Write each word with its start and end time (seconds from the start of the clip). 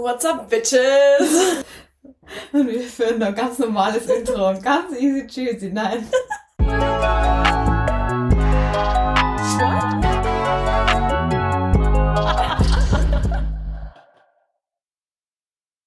What's 0.00 0.24
up, 0.24 0.48
bitches? 0.48 1.64
Und 2.52 2.68
wir 2.68 2.82
führen 2.82 3.20
ein 3.20 3.34
ganz 3.34 3.58
normales 3.58 4.06
Intro. 4.06 4.54
Ganz 4.62 4.96
easy 4.96 5.26
cheesy, 5.26 5.70
nein. 5.72 6.06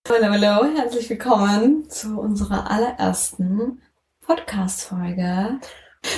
Hallo, 0.09 0.25
hallo, 0.29 0.65
herzlich 0.75 1.09
willkommen 1.09 1.89
zu 1.89 2.19
unserer 2.19 2.69
allerersten 2.69 3.81
Podcast-Folge 4.25 5.59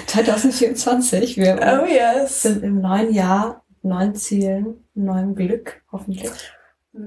2024. 0.08 1.38
Wir 1.38 1.60
Oh 1.62 1.86
yes. 1.86 2.42
sind 2.42 2.64
im 2.64 2.82
neuen 2.82 3.14
Jahr, 3.14 3.64
neuen 3.84 4.16
Zielen, 4.16 4.84
neuem 4.96 5.36
Glück, 5.36 5.84
hoffentlich. 5.92 6.32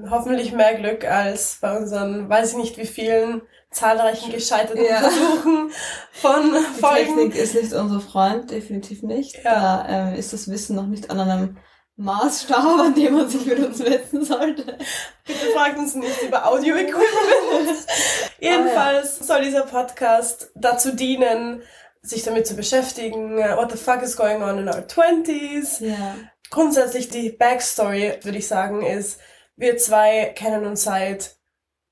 Hoffentlich 0.09 0.51
mehr 0.51 0.75
Glück 0.75 1.05
als 1.05 1.59
bei 1.61 1.75
unseren, 1.77 2.27
weiß 2.29 2.51
ich 2.51 2.57
nicht 2.57 2.77
wie 2.77 2.85
vielen, 2.85 3.41
zahlreichen 3.71 4.31
gescheiterten 4.33 4.83
Ja. 4.83 4.99
Versuchen 4.99 5.71
von 6.11 6.53
Die 6.53 6.79
Folgen. 6.79 7.05
Technik 7.05 7.35
ist 7.35 7.55
nicht 7.55 7.73
unser 7.73 8.01
Freund, 8.01 8.51
definitiv 8.51 9.01
nicht. 9.03 9.43
Ja. 9.43 9.85
Da 9.85 10.09
ähm, 10.09 10.15
ist 10.15 10.33
das 10.33 10.49
Wissen 10.49 10.75
noch 10.75 10.87
nicht 10.87 11.09
an 11.09 11.19
einem 11.19 11.57
Maßstab, 11.95 12.79
an 12.79 12.93
dem 12.95 13.13
man 13.13 13.29
sich 13.29 13.45
mit 13.45 13.59
uns 13.59 13.79
messen 13.79 14.23
sollte. 14.23 14.77
Bitte 15.25 15.47
fragt 15.55 15.79
uns 15.79 15.95
nicht 15.95 16.21
über 16.21 16.45
Audio-Equipment. 16.47 17.77
Jedenfalls 18.39 19.19
soll 19.19 19.43
dieser 19.43 19.63
Podcast 19.63 20.51
dazu 20.55 20.95
dienen, 20.95 21.63
sich 22.01 22.23
damit 22.23 22.45
zu 22.45 22.55
beschäftigen, 22.55 23.39
uh, 23.39 23.57
what 23.57 23.71
the 23.71 23.77
fuck 23.77 24.01
is 24.01 24.15
going 24.15 24.43
on 24.43 24.59
in 24.59 24.67
our 24.67 24.85
20s. 24.85 25.83
Ja. 25.83 26.15
Grundsätzlich 26.49 27.09
die 27.09 27.31
Backstory, 27.31 28.19
würde 28.21 28.37
ich 28.37 28.47
sagen, 28.47 28.85
ist, 28.85 29.19
wir 29.57 29.77
zwei 29.77 30.31
kennen 30.35 30.65
uns 30.65 30.83
seit 30.83 31.35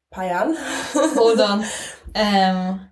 paar 0.09 0.25
Jahren. 0.25 0.55
Oder 1.19 1.63
ähm, 2.13 2.87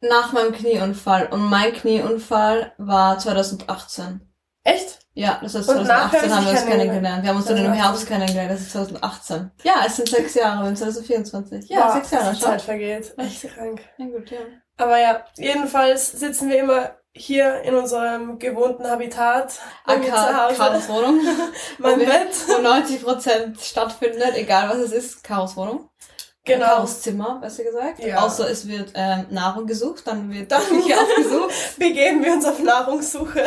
nach 0.00 0.32
meinem 0.32 0.52
Knieunfall. 0.52 1.28
Und 1.28 1.48
mein 1.48 1.72
Knieunfall 1.72 2.74
war 2.78 3.18
2018. 3.18 4.20
Echt? 4.64 4.98
Ja, 5.14 5.40
das 5.42 5.54
nachher 5.54 5.64
2018 5.64 6.34
haben 6.34 6.44
wir 6.44 6.52
uns 6.52 6.64
kennengelernt. 6.66 7.22
Wir 7.22 7.30
haben 7.30 7.36
uns 7.36 7.46
dann 7.46 7.56
im 7.56 7.64
2018. 7.64 7.82
Herbst 7.82 8.06
kennengelernt, 8.06 8.50
das 8.50 8.60
ist 8.60 8.72
2018. 8.72 9.50
Ja, 9.62 9.74
es 9.86 9.96
sind 9.96 10.08
sechs 10.08 10.34
Jahre, 10.34 10.60
wir 10.60 10.66
sind 10.66 10.78
2024. 10.78 11.68
Ja, 11.68 11.86
Boah, 11.86 11.92
sechs 11.94 12.10
Jahre 12.10 12.30
die 12.32 12.40
schon. 12.40 12.48
Zeit 12.50 12.62
vergeht. 12.62 13.14
Echt 13.18 13.42
krank. 13.54 13.80
Ja, 13.98 14.06
gut, 14.06 14.30
ja. 14.30 14.38
Aber 14.78 14.98
ja, 14.98 15.24
jedenfalls 15.36 16.12
sitzen 16.12 16.48
wir 16.48 16.60
immer 16.60 16.96
hier 17.14 17.62
in 17.62 17.74
unserem 17.74 18.38
gewohnten 18.38 18.86
Habitat 18.88 19.58
AK, 19.84 20.12
Hause. 20.12 20.56
Chaos 20.56 20.88
Wohnung. 20.88 21.20
Mein 21.78 22.00
wo 22.00 22.04
Bett. 22.04 22.34
Wo 22.48 22.54
90% 22.54 23.62
stattfindet, 23.62 24.34
egal 24.34 24.70
was 24.70 24.78
es 24.78 24.92
ist, 24.92 25.24
Chaos 25.24 25.56
Wohnung. 25.56 25.90
Genau. 26.44 26.66
Chaos 26.66 27.02
Zimmer, 27.02 27.38
besser 27.40 27.64
gesagt. 27.64 28.00
Ja. 28.00 28.24
Außer 28.24 28.50
es 28.50 28.66
wird 28.66 28.92
ähm, 28.94 29.26
Nahrung 29.30 29.66
gesucht, 29.66 30.06
dann 30.06 30.32
wird 30.32 30.50
Dann- 30.50 30.62
Küche 30.68 30.98
aufgesucht. 30.98 31.52
Begeben 31.78 32.24
wir 32.24 32.32
uns 32.32 32.46
auf 32.46 32.60
Nahrungssuche. 32.60 33.44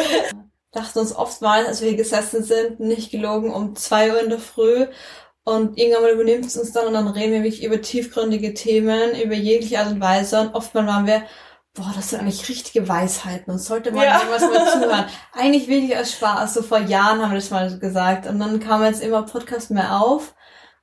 dachten 0.72 1.00
uns 1.00 1.16
oftmals, 1.16 1.68
als 1.68 1.82
wir 1.82 1.90
hier 1.90 1.98
gesessen 1.98 2.44
sind, 2.44 2.80
nicht 2.80 3.12
gelogen, 3.12 3.52
um 3.54 3.76
zwei 3.76 4.12
Uhr 4.12 4.22
in 4.22 4.30
der 4.30 4.40
Früh. 4.40 4.88
Und 5.44 5.78
irgendwann 5.78 6.04
mal 6.04 6.12
übernimmt 6.12 6.46
es 6.46 6.58
uns 6.58 6.72
dann 6.72 6.88
und 6.88 6.94
dann 6.94 7.08
reden 7.08 7.34
wir 7.34 7.44
wirklich 7.44 7.64
über 7.64 7.80
tiefgründige 7.82 8.54
Themen, 8.56 9.20
über 9.20 9.36
jegliche 9.36 9.80
Art 9.80 9.92
und 9.92 10.02
Weise. 10.02 10.40
Und 10.42 10.56
oftmals 10.56 10.88
waren 10.88 11.06
wir, 11.06 11.24
boah, 11.76 11.92
das 11.96 12.10
sind 12.10 12.22
eigentlich 12.22 12.48
richtige 12.50 12.88
Weisheiten 12.88 13.52
und 13.52 13.60
sollte 13.60 13.92
man 13.92 14.04
Ja. 14.04 14.20
jemals 14.22 14.42
mal 14.42 14.72
zuhören. 14.72 15.06
Eigentlich 15.34 15.68
wirklich 15.68 15.98
aus 15.98 16.12
Spaß, 16.14 16.54
so 16.54 16.64
vor 16.64 16.80
Jahren 16.80 17.22
haben 17.22 17.32
wir 17.32 17.36
das 17.36 17.50
mal 17.52 17.70
so 17.70 17.78
gesagt. 17.80 18.28
Und 18.28 18.40
dann 18.40 18.60
kam 18.60 18.84
jetzt 18.84 19.04
immer 19.04 19.24
Podcast 19.24 19.72
mehr 19.72 20.00
auf 20.02 20.34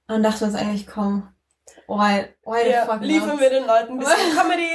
und 0.07 0.15
dann 0.15 0.23
dachten 0.23 0.41
wir 0.41 0.47
uns 0.49 0.57
eigentlich, 0.57 0.87
komm, 0.87 1.29
why, 1.89 2.27
why 2.45 2.65
the 2.65 2.71
Ja, 2.71 2.85
fuck 2.87 3.01
liefern 3.01 3.41
wir 3.41 3.51
den 3.51 3.67
Leuten 3.67 3.93
ein 3.95 3.99
bisschen 3.99 4.37
Comedy, 4.37 4.69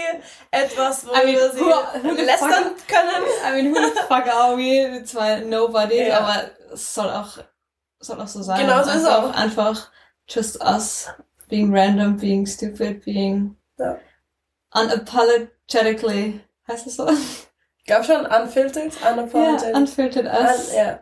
etwas, 0.51 1.05
wo 1.05 1.11
I 1.11 1.25
mean, 1.25 1.35
wir 1.35 1.51
sie 1.51 1.59
who- 1.59 2.03
who 2.03 2.15
the 2.15 2.21
lästern 2.23 2.71
können. 2.87 3.25
I 3.47 3.61
mean, 3.61 3.73
who 3.73 3.79
the 3.79 4.01
fuck 4.07 4.27
are 4.27 4.57
we? 4.57 5.03
Zwei 5.03 5.39
Nobodies, 5.41 6.07
Ja. 6.07 6.19
aber 6.19 6.49
es 6.73 6.93
soll 6.93 7.09
auch, 7.09 7.37
soll 7.99 8.19
auch 8.21 8.27
so 8.27 8.41
sein. 8.41 8.59
Genau 8.61 8.83
so 8.83 8.89
ist 8.89 8.95
es 9.03 9.05
auch. 9.05 9.33
Einfach 9.35 9.89
just 10.27 10.61
us 10.63 11.07
being 11.49 11.73
random, 11.75 12.17
being 12.17 12.45
stupid, 12.45 13.03
being 13.05 13.55
Ja. 13.77 13.97
Unapologetically, 14.81 16.39
heißt 16.67 16.87
es 16.87 16.95
so? 16.95 17.07
Gab 17.87 18.05
schon 18.05 18.25
unfiltered, 18.25 18.91
Ja, 19.01 19.13
unapologetic. 19.13 19.75
unfiltered 19.75 20.25
us. 20.25 20.69
Un- 20.71 20.75
ja. 20.75 20.99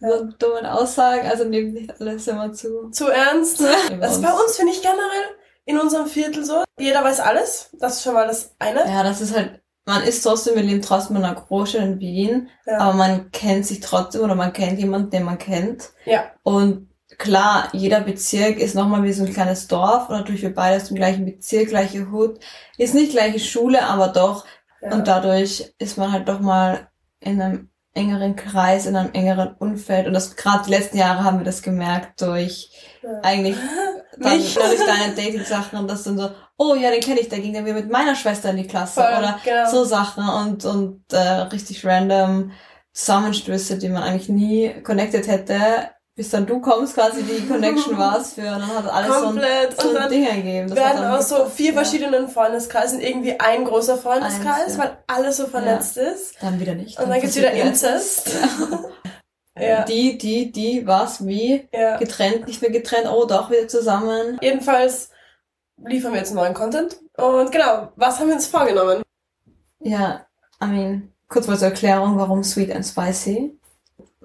So 0.00 0.24
dummen 0.38 0.66
Aussagen, 0.66 1.28
also 1.28 1.44
nehmt 1.44 1.74
nicht 1.74 2.00
alles 2.00 2.26
immer 2.26 2.52
zu. 2.52 2.90
Zu 2.90 3.08
ernst. 3.08 3.60
Über 3.60 3.98
Das 3.98 4.16
ist 4.16 4.22
bei 4.22 4.32
uns, 4.32 4.56
finde 4.56 4.72
ich, 4.72 4.82
generell 4.82 5.36
in 5.64 5.78
unserem 5.78 6.06
Viertel 6.06 6.44
so. 6.44 6.64
Jeder 6.78 7.04
weiß 7.04 7.20
alles. 7.20 7.70
Das 7.78 7.94
ist 7.98 8.02
schon 8.02 8.14
mal 8.14 8.26
das 8.26 8.54
eine. 8.58 8.80
Ja, 8.88 9.04
das 9.04 9.20
ist 9.20 9.36
halt, 9.36 9.60
man 9.84 10.02
ist 10.02 10.22
trotzdem, 10.22 10.56
wir 10.56 10.62
leben 10.64 10.82
trotzdem 10.82 11.16
in 11.16 11.24
einer 11.24 11.36
Großstadt 11.36 11.82
in 11.82 12.00
Wien, 12.00 12.48
Ja. 12.66 12.78
aber 12.78 12.94
man 12.94 13.30
kennt 13.30 13.64
sich 13.66 13.78
trotzdem 13.78 14.22
oder 14.22 14.34
man 14.34 14.52
kennt 14.52 14.80
jemanden, 14.80 15.10
den 15.10 15.22
man 15.22 15.38
kennt. 15.38 15.90
Ja. 16.04 16.24
Und 16.42 16.88
klar, 17.22 17.68
jeder 17.72 18.00
Bezirk 18.00 18.58
ist 18.58 18.74
nochmal 18.74 19.04
wie 19.04 19.12
so 19.12 19.24
ein 19.24 19.32
kleines 19.32 19.68
Dorf 19.68 20.08
und 20.08 20.16
natürlich 20.16 20.42
wir 20.42 20.54
beide 20.54 20.76
aus 20.76 20.88
dem 20.88 20.96
gleichen 20.96 21.24
Bezirk, 21.24 21.68
gleiche 21.68 22.10
Hut. 22.10 22.40
Ist 22.78 22.94
nicht 22.94 23.12
gleiche 23.12 23.38
Schule, 23.38 23.84
aber 23.84 24.08
doch. 24.08 24.44
ja. 24.82 24.92
Und 24.92 25.06
dadurch 25.06 25.72
ist 25.78 25.96
man 25.96 26.12
halt 26.12 26.28
doch 26.28 26.40
mal 26.40 26.88
in 27.20 27.40
einem 27.40 27.70
engeren 27.94 28.34
Kreis, 28.34 28.86
in 28.86 28.96
einem 28.96 29.12
engeren 29.12 29.54
Umfeld. 29.54 30.06
Und 30.06 30.14
das 30.14 30.34
gerade 30.34 30.64
die 30.64 30.70
letzten 30.70 30.98
Jahre 30.98 31.22
haben 31.22 31.38
wir 31.38 31.44
das 31.44 31.62
gemerkt 31.62 32.20
durch 32.20 32.70
Ja. 33.02 33.20
eigentlich 33.22 33.56
dann, 34.18 34.38
Mich. 34.38 34.54
durch 34.54 34.80
deine 34.80 35.14
Dating-Sachen 35.14 35.78
und 35.78 35.88
das 35.88 36.02
dann 36.02 36.18
so, 36.18 36.30
oh 36.58 36.74
ja, 36.74 36.90
den 36.90 37.00
kenne 37.00 37.20
ich, 37.20 37.28
der 37.28 37.38
ging 37.38 37.54
dann 37.54 37.64
wieder 37.64 37.76
mit 37.76 37.90
meiner 37.90 38.16
Schwester 38.16 38.50
in 38.50 38.56
die 38.56 38.66
Klasse 38.66 39.00
Voll, 39.00 39.18
oder 39.18 39.38
genau. 39.44 39.70
so 39.70 39.84
Sachen 39.84 40.28
und, 40.28 40.64
und 40.64 41.04
äh, 41.12 41.18
richtig 41.18 41.84
random 41.86 42.50
Zusammenstöße, 42.92 43.78
die 43.78 43.88
man 43.88 44.02
eigentlich 44.02 44.28
nie 44.28 44.82
connected 44.82 45.26
hätte, 45.28 45.90
bis 46.14 46.30
dann 46.30 46.46
du 46.46 46.60
kommst, 46.60 46.94
quasi 46.94 47.22
die 47.22 47.46
Connection 47.48 47.96
warst 47.96 48.34
für 48.34 48.42
und 48.42 48.60
dann 48.60 48.68
hat 48.68 48.86
alles 48.86 49.16
Komplett. 49.22 49.80
so 49.80 49.88
ein, 49.88 49.94
so 49.94 49.96
ein 49.96 50.02
dann 50.02 50.10
Ding 50.10 50.26
ergeben. 50.26 50.68
Das 50.68 50.78
werden 50.78 51.02
dann 51.02 51.12
aus 51.12 51.28
so 51.28 51.46
vier 51.46 51.68
ja. 51.68 51.74
verschiedenen 51.74 52.28
Freundeskreisen 52.28 53.00
irgendwie 53.00 53.38
ein 53.40 53.64
großer 53.64 53.96
Freundeskreis, 53.96 54.64
Eins, 54.64 54.76
ja. 54.76 54.78
weil 54.80 54.98
alles 55.06 55.38
so 55.38 55.46
vernetzt 55.46 55.96
ist. 55.96 56.34
Dann 56.40 56.60
wieder 56.60 56.74
nicht. 56.74 56.98
Und 56.98 57.08
dann 57.08 57.20
gibt's 57.20 57.36
wieder 57.36 57.52
Inzest. 57.52 58.30
Ja. 58.34 58.78
Ja. 59.58 59.84
Die, 59.84 60.16
die, 60.16 60.50
die, 60.50 60.86
was, 60.86 61.26
wie, 61.26 61.68
Ja. 61.74 61.98
getrennt, 61.98 62.46
nicht 62.46 62.62
mehr 62.62 62.70
getrennt, 62.70 63.06
oh 63.06 63.26
doch, 63.26 63.50
wieder 63.50 63.68
zusammen. 63.68 64.38
Jedenfalls 64.40 65.10
liefern 65.76 66.12
wir 66.12 66.20
jetzt 66.20 66.34
neuen 66.34 66.54
Content. 66.54 66.96
Und 67.16 67.52
genau, 67.52 67.92
was 67.96 68.18
haben 68.18 68.28
wir 68.28 68.34
uns 68.34 68.46
vorgenommen? 68.46 69.02
Ja, 69.80 70.26
I 70.62 70.66
mean, 70.66 71.12
kurz 71.28 71.46
mal 71.48 71.58
zur 71.58 71.68
Erklärung, 71.68 72.16
warum 72.16 72.42
Sweet 72.42 72.74
and 72.74 72.86
Spicy. 72.86 73.58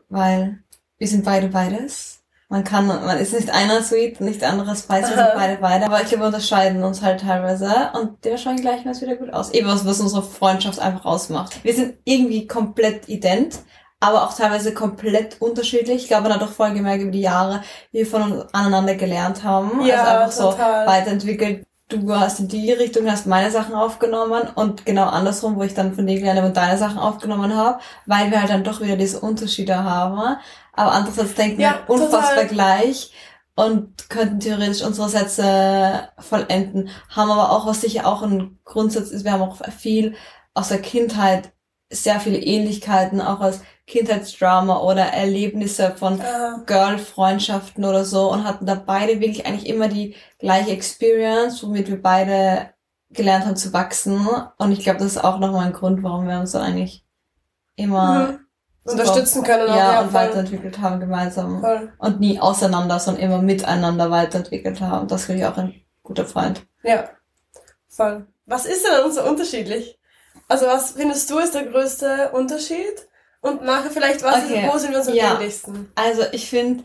Weil 0.08 0.64
wir 0.98 1.08
sind 1.08 1.26
beide 1.26 1.48
beides. 1.48 2.18
Man 2.50 2.64
kann, 2.64 2.88
man 2.88 3.18
ist 3.18 3.34
nicht 3.34 3.50
einer 3.50 3.84
sweet, 3.84 4.22
nicht 4.22 4.42
der 4.42 4.52
andere 4.52 4.74
spicy, 4.74 5.02
wir 5.02 5.18
sind 5.18 5.36
beide 5.36 5.58
beide. 5.60 5.86
Aber 5.86 6.02
ich 6.02 6.08
glaube, 6.08 6.24
wir 6.24 6.28
unterscheiden 6.28 6.82
uns 6.82 7.02
halt 7.02 7.20
teilweise 7.20 7.92
und 7.94 8.22
gleichen 8.22 8.86
wir 8.86 8.92
es 8.92 9.02
wieder 9.02 9.18
gut 9.18 9.34
aus. 9.34 9.52
Eben 9.52 9.68
was, 9.68 9.86
was 9.86 10.00
unsere 10.00 10.24
Freundschaft 10.24 10.80
einfach 10.80 11.04
ausmacht. 11.04 11.62
Wir 11.66 11.74
sind 11.74 11.96
irgendwie 12.06 12.48
komplett 12.48 13.10
ident, 13.10 13.60
aber 14.00 14.24
auch 14.24 14.34
teilweise 14.34 14.74
komplett 14.74 15.42
unterschiedlich. 15.42 16.04
Ich 16.04 16.08
glaube, 16.08 16.24
man 16.24 16.36
hat 16.36 16.42
doch 16.42 16.54
voll 16.54 16.74
gemerkt 16.74 17.02
über 17.02 17.12
die 17.12 17.20
Jahre, 17.20 17.64
wie 17.92 18.00
wir 18.00 18.08
von 18.08 18.46
aneinander 18.54 18.96
gelernt 18.96 19.44
haben. 19.44 19.86
Ja, 19.86 20.04
also 20.04 20.12
einfach 20.12 20.32
so 20.32 20.52
total. 20.52 20.88
weiterentwickelt. 20.88 21.67
Du 21.90 22.14
hast 22.14 22.42
in 22.42 22.50
die 22.50 22.70
Richtung, 22.74 23.10
hast 23.10 23.28
meine 23.28 23.50
Sachen 23.50 23.74
aufgenommen 23.74 24.44
und 24.56 24.86
genau 24.86 25.06
andersrum, 25.06 25.56
wo 25.56 25.64
ich 25.64 25.74
dann 25.74 25.94
von 25.96 26.06
dir 26.06 26.16
gelernt 26.20 26.38
habe 26.40 26.48
und 26.50 26.58
deine 26.58 26.78
Sachen 26.78 26.98
aufgenommen 26.98 27.56
habe, 27.56 27.80
weil 28.06 28.30
wir 28.30 28.42
halt 28.42 28.50
dann 28.50 28.66
doch 28.66 28.82
wieder 28.82 28.98
diese 28.98 29.22
Unterschiede 29.22 29.84
haben. 29.86 30.38
Aber 30.74 30.92
andererseits 30.92 31.36
denken 31.36 31.62
Ja, 31.62 31.86
wir 31.88 31.90
unfassbar 31.90 32.44
total. 32.44 32.48
gleich 32.48 33.14
und 33.56 34.10
könnten 34.10 34.42
theoretisch 34.42 34.82
unsere 34.84 35.08
Sätze 35.08 36.10
vollenden. 36.20 36.90
Haben 37.10 37.32
aber 37.32 37.52
auch, 37.52 37.66
was 37.66 37.80
sicher 37.82 38.06
auch 38.06 38.22
ein 38.22 38.60
Grundsatz 38.66 39.10
ist, 39.10 39.24
wir 39.24 39.32
haben 39.32 39.42
auch 39.44 39.58
viel 39.72 40.16
aus 40.54 40.68
der 40.68 40.82
Kindheit 40.82 41.54
sehr 41.90 42.20
viele 42.20 42.38
Ähnlichkeiten, 42.40 43.22
auch 43.22 43.40
als 43.40 43.62
Kindheitsdrama 43.88 44.82
oder 44.82 45.04
Erlebnisse 45.04 45.94
von 45.96 46.22
Ah, 46.22 46.62
Girl-Freundschaften 46.66 47.86
oder 47.86 48.04
so 48.04 48.32
und 48.32 48.44
hatten 48.44 48.66
da 48.66 48.76
beide 48.76 49.22
wirklich 49.22 49.46
eigentlich 49.46 49.68
immer 49.68 49.88
die 49.88 50.16
gleiche 50.40 50.72
Experience, 50.72 51.64
womit 51.64 51.88
wir 51.88 52.02
beide 52.02 52.70
gelernt 53.10 53.46
haben 53.46 53.56
zu 53.56 53.72
wachsen. 53.72 54.28
Und 54.58 54.74
ich 54.74 54.80
glaube, 54.80 55.00
das 55.00 55.14
ist 55.14 55.24
auch 55.24 55.40
nochmal 55.40 55.68
ein 55.68 55.74
Grund, 55.74 56.04
warum 56.04 56.28
wir 56.28 56.40
uns 56.40 56.52
dann 56.52 56.64
eigentlich 56.64 57.06
immer 57.78 58.28
mhm. 58.28 58.40
unterstützen 58.84 59.44
können. 59.44 59.70
auch, 59.70 59.76
ja, 59.76 60.02
und 60.02 60.12
voll. 60.12 60.22
weiterentwickelt 60.22 60.80
haben 60.80 61.00
gemeinsam. 61.00 61.62
Voll. 61.62 61.94
Und 61.98 62.20
nie 62.20 62.42
auseinander, 62.42 63.00
sondern 63.00 63.24
immer 63.24 63.42
miteinander 63.42 64.12
weiterentwickelt 64.12 64.82
haben. 64.82 65.08
Das 65.08 65.26
finde 65.26 65.42
ich 65.42 65.48
auch 65.48 65.58
ein 65.58 65.82
guter 66.04 66.26
Freund. 66.26 66.66
Ja, 66.84 67.10
voll. 67.88 68.28
Was 68.46 68.66
ist 68.66 68.86
denn 68.86 68.96
an 68.96 69.06
uns 69.06 69.16
so 69.16 69.24
unterschiedlich? 69.24 69.98
Also 70.50 70.66
was 70.66 70.92
findest 70.92 71.30
du 71.30 71.40
ist 71.40 71.54
der 71.54 71.66
größte 71.66 72.32
Unterschied? 72.34 73.08
Und 73.48 73.64
nachher 73.64 73.92
vielleicht, 73.92 74.24
was 74.24 74.44
Okay. 74.46 74.70
wo 74.72 74.78
sind 74.78 74.92
wir 74.92 75.00
uns 75.00 75.08
am 75.08 75.16
Ja. 75.16 75.34
ähnlichsten? 75.36 75.92
Also 75.96 76.24
ich 76.32 76.50
finde, 76.50 76.84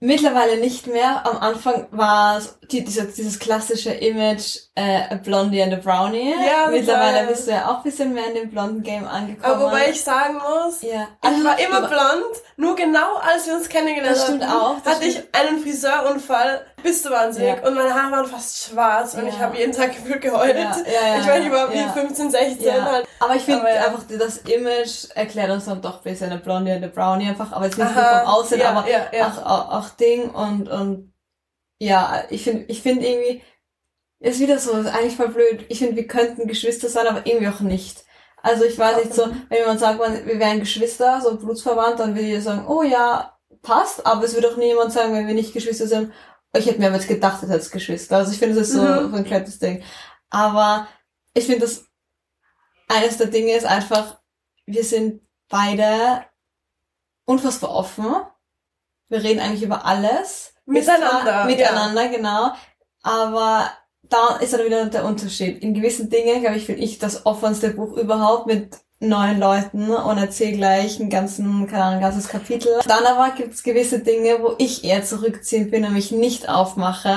Mittlerweile 0.00 0.58
nicht 0.58 0.86
mehr. 0.86 1.26
Am 1.26 1.38
Anfang 1.38 1.88
war 1.90 2.38
es 2.38 2.56
die, 2.70 2.84
dieses, 2.84 3.14
dieses 3.14 3.40
klassische 3.40 3.90
Image 3.90 4.58
äh, 4.76 5.00
a 5.10 5.16
Blondie 5.16 5.60
and 5.60 5.72
a 5.72 5.76
Brownie. 5.76 6.30
Ja, 6.46 6.68
Mittlerweile 6.70 7.26
bist 7.26 7.48
du 7.48 7.50
ja 7.50 7.68
auch 7.68 7.78
ein 7.78 7.82
bisschen 7.82 8.14
mehr 8.14 8.28
in 8.28 8.34
dem 8.34 8.50
blonden 8.50 8.84
Game 8.84 9.08
angekommen. 9.08 9.44
Aber 9.56 9.66
wobei 9.66 9.90
ich 9.90 10.00
sagen 10.00 10.34
muss, 10.34 10.82
ja. 10.82 11.08
ich 11.24 11.44
war 11.44 11.58
immer 11.58 11.88
blond, 11.88 12.36
nur 12.56 12.76
genau 12.76 13.16
als 13.16 13.48
wir 13.48 13.56
uns 13.56 13.68
kennengelernt 13.68 14.16
Das 14.16 14.22
stimmt 14.22 14.44
hatten, 14.46 14.52
auch, 14.52 14.76
das 14.84 14.94
hatte 14.94 15.04
ich 15.06 15.20
einen 15.34 15.58
Friseurunfall, 15.60 16.64
bist 16.82 17.04
du 17.04 17.10
wahnsinnig, 17.10 17.56
Ja. 17.56 17.66
und 17.66 17.74
meine 17.74 17.94
Haare 17.94 18.12
waren 18.12 18.26
fast 18.26 18.64
schwarz 18.64 19.14
und 19.14 19.22
Ja. 19.24 19.28
ich 19.28 19.38
habe 19.38 19.56
jeden 19.56 19.72
Tag 19.72 19.92
gefühlt 19.92 20.20
geheult. 20.20 20.56
Ja, 20.56 21.20
ich 21.20 21.26
war 21.26 21.38
über 21.38 21.72
wie 21.72 21.78
ja. 21.78 21.88
15, 21.92 22.30
16 22.30 22.66
Ja. 22.66 22.84
halt. 22.84 23.06
Aber 23.20 23.34
ich 23.36 23.42
finde 23.42 23.66
einfach, 23.66 24.04
das 24.08 24.38
Image 24.38 25.06
erklärt 25.14 25.50
uns 25.50 25.64
dann 25.66 25.82
doch 25.82 25.98
ein 25.98 26.02
bisschen 26.04 26.30
eine 26.30 26.40
Blondie 26.40 26.72
eine 26.72 26.88
Brownie 26.88 27.28
einfach, 27.28 27.52
aber 27.52 27.64
jetzt 27.66 27.78
nicht 27.78 27.94
nur 27.94 28.02
Aha, 28.02 28.20
vom 28.20 28.28
Aussehen, 28.34 28.62
aber. 28.62 28.84
Auch, 29.20 29.44
auch, 29.46 29.72
auch 29.78 29.88
Ding 29.90 30.30
und, 30.30 30.68
und 30.68 31.12
ja, 31.80 32.24
ich 32.30 32.44
finde, 32.44 32.64
ich 32.68 32.82
finde 32.82 33.06
irgendwie, 33.06 33.42
ist 34.20 34.40
wieder 34.40 34.58
so, 34.58 34.72
ist 34.72 34.86
eigentlich 34.88 35.16
voll 35.16 35.28
blöd. 35.28 35.64
Ich 35.68 35.78
finde, 35.78 35.96
wir 35.96 36.06
könnten 36.08 36.48
Geschwister 36.48 36.88
sein, 36.88 37.06
aber 37.06 37.24
irgendwie 37.24 37.48
auch 37.48 37.60
nicht. 37.60 38.04
Also 38.42 38.64
ich 38.64 38.78
weiß 38.78 38.96
nicht 38.98 39.14
so, 39.14 39.26
wenn 39.48 39.58
jemand 39.58 39.80
sagt, 39.80 39.98
man, 39.98 40.26
wir 40.26 40.38
wären 40.38 40.60
Geschwister, 40.60 41.20
so 41.20 41.36
blutsverwandt, 41.36 42.00
dann 42.00 42.14
würde 42.14 42.28
ich 42.28 42.42
sagen, 42.42 42.66
oh 42.68 42.82
ja, 42.82 43.36
passt, 43.62 44.06
aber 44.06 44.24
es 44.24 44.34
würde 44.34 44.48
auch 44.50 44.56
nie 44.56 44.66
jemand 44.66 44.92
sagen, 44.92 45.12
wenn 45.12 45.26
wir 45.26 45.34
nicht 45.34 45.52
Geschwister 45.52 45.86
sind, 45.86 46.12
ich 46.54 46.66
hätte 46.66 46.78
mir 46.80 46.92
jetzt 46.92 47.08
gedacht, 47.08 47.42
ihr 47.42 47.48
seid 47.48 47.70
Geschwister. 47.70 48.16
Also 48.18 48.32
ich 48.32 48.38
finde, 48.38 48.56
das 48.56 48.68
ist 48.68 48.74
so, 48.74 48.82
Mhm. 48.82 49.14
ein 49.14 49.24
kleines 49.24 49.58
Ding. 49.58 49.82
Aber 50.30 50.88
ich 51.34 51.46
finde, 51.46 51.60
das 51.60 51.84
eines 52.88 53.18
der 53.18 53.26
Dinge 53.26 53.52
ist 53.52 53.66
einfach, 53.66 54.18
wir 54.66 54.84
sind 54.84 55.22
beide 55.48 56.24
unfassbar 57.26 57.70
offen. 57.70 58.14
Wir 59.08 59.22
reden 59.22 59.40
eigentlich 59.40 59.62
über 59.62 59.84
alles. 59.84 60.54
Miteinander, 60.66 61.44
Miteinander, 61.46 62.08
genau. 62.08 62.52
Aber 63.02 63.70
da 64.02 64.36
ist 64.36 64.52
dann 64.52 64.64
wieder 64.64 64.86
der 64.86 65.04
Unterschied. 65.04 65.62
In 65.62 65.74
gewissen 65.74 66.10
Dingen, 66.10 66.40
glaube 66.40 66.56
ich, 66.56 66.66
finde 66.66 66.82
ich 66.82 66.98
das 66.98 67.24
offenste 67.26 67.70
Buch 67.70 67.96
überhaupt 67.96 68.46
mit 68.46 68.78
neuen 69.00 69.38
Leuten 69.38 69.90
und 69.90 70.18
erzähle 70.18 70.56
gleich 70.56 71.00
einen 71.00 71.10
ganzen, 71.10 71.66
keine 71.66 71.84
Ahnung, 71.84 71.96
ein 71.96 72.02
ganzes 72.02 72.28
Kapitel. 72.28 72.72
Dann 72.86 73.06
aber 73.06 73.34
gibt 73.36 73.54
es 73.54 73.62
gewisse 73.62 74.00
Dinge, 74.00 74.38
wo 74.40 74.54
ich 74.58 74.84
eher 74.84 75.04
zurückziehen 75.04 75.70
bin 75.70 75.84
und 75.84 75.94
mich 75.94 76.10
nicht 76.10 76.48
aufmache. 76.48 77.16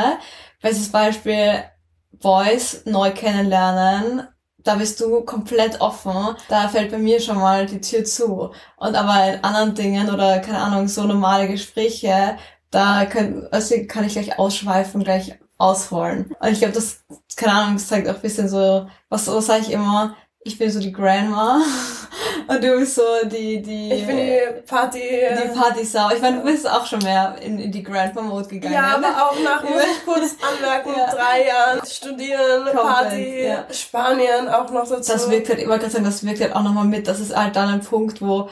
Bestes 0.62 0.90
Beispiel, 0.90 1.64
Boys 2.12 2.84
neu 2.86 3.12
kennenlernen. 3.12 4.28
Da 4.60 4.76
bist 4.76 5.00
du 5.02 5.22
komplett 5.22 5.82
offen. 5.82 6.36
Da 6.48 6.68
fällt 6.68 6.92
bei 6.92 7.00
mir 7.00 7.20
schon 7.20 7.40
mal 7.40 7.66
die 7.66 7.82
Tür 7.82 8.04
zu. 8.04 8.52
Und 8.78 8.96
aber 8.96 9.34
in 9.34 9.44
anderen 9.44 9.74
Dingen 9.74 10.14
oder, 10.14 10.40
keine 10.40 10.60
Ahnung, 10.60 10.88
so 10.88 11.04
normale 11.04 11.48
Gespräche, 11.48 12.38
da 12.70 13.06
kann, 13.06 13.48
also 13.52 13.76
kann 13.88 14.06
ich 14.06 14.14
gleich 14.14 14.38
ausschweifen, 14.38 15.04
gleich 15.04 15.40
ausholen. 15.58 16.32
Und 16.40 16.50
ich 16.50 16.60
glaube, 16.60 16.76
das, 16.76 17.04
keine 17.36 17.54
Ahnung, 17.54 17.74
das 17.76 17.88
zeigt 17.88 18.08
auch 18.08 18.16
ein 18.16 18.22
bisschen 18.22 18.48
so, 18.48 18.88
was, 19.10 19.28
was 19.28 19.46
sage 19.48 19.62
ich 19.62 19.72
immer? 19.72 20.16
Ich 20.44 20.58
bin 20.58 20.72
so 20.72 20.80
die 20.80 20.92
Grandma 20.92 21.62
und 22.48 22.64
du 22.64 22.80
bist 22.80 22.96
so 22.96 23.04
die, 23.26 23.62
die, 23.62 23.94
Ich 23.94 24.08
bin 24.08 24.18
die 24.18 24.40
Party... 24.66 25.00
die 25.00 25.56
Partysau. 25.58 26.10
Ich 26.16 26.22
meine, 26.22 26.38
du 26.38 26.44
bist 26.44 26.68
auch 26.68 26.86
schon 26.88 27.00
mehr 27.04 27.36
in, 27.42 27.60
in 27.60 27.72
die 27.72 27.84
Grandma-Mode 27.84 28.48
gegangen. 28.48 28.74
ja, 28.74 28.96
aber 28.96 29.08
auch 29.30 29.36
nach, 29.44 29.62
muss 29.64 29.84
ich 29.84 30.04
kurz 30.06 30.36
anmerken, 30.42 30.94
Ja. 30.98 31.14
drei 31.14 31.46
Jahren 31.48 31.86
Studieren, 31.86 32.64
Komplett, 32.64 32.82
Party, 32.84 33.44
ja. 33.46 33.66
Spanien 33.72 34.50
auch 34.50 34.70
noch 34.72 34.90
dazu. 34.90 35.12
Das 35.12 35.30
wirkt 35.30 35.50
halt, 35.50 35.60
ich 35.60 35.68
wollte 35.68 35.82
gerade 35.82 35.94
sagen, 35.94 36.06
das 36.06 36.26
wirkt 36.26 36.42
halt 36.42 36.56
auch 36.56 36.64
nochmal 36.64 36.86
mit. 36.86 37.08
Das 37.08 37.20
ist 37.20 37.36
halt 37.36 37.56
dann 37.56 37.70
ein 37.70 37.82
Punkt, 37.82 38.20
wo 38.20 38.50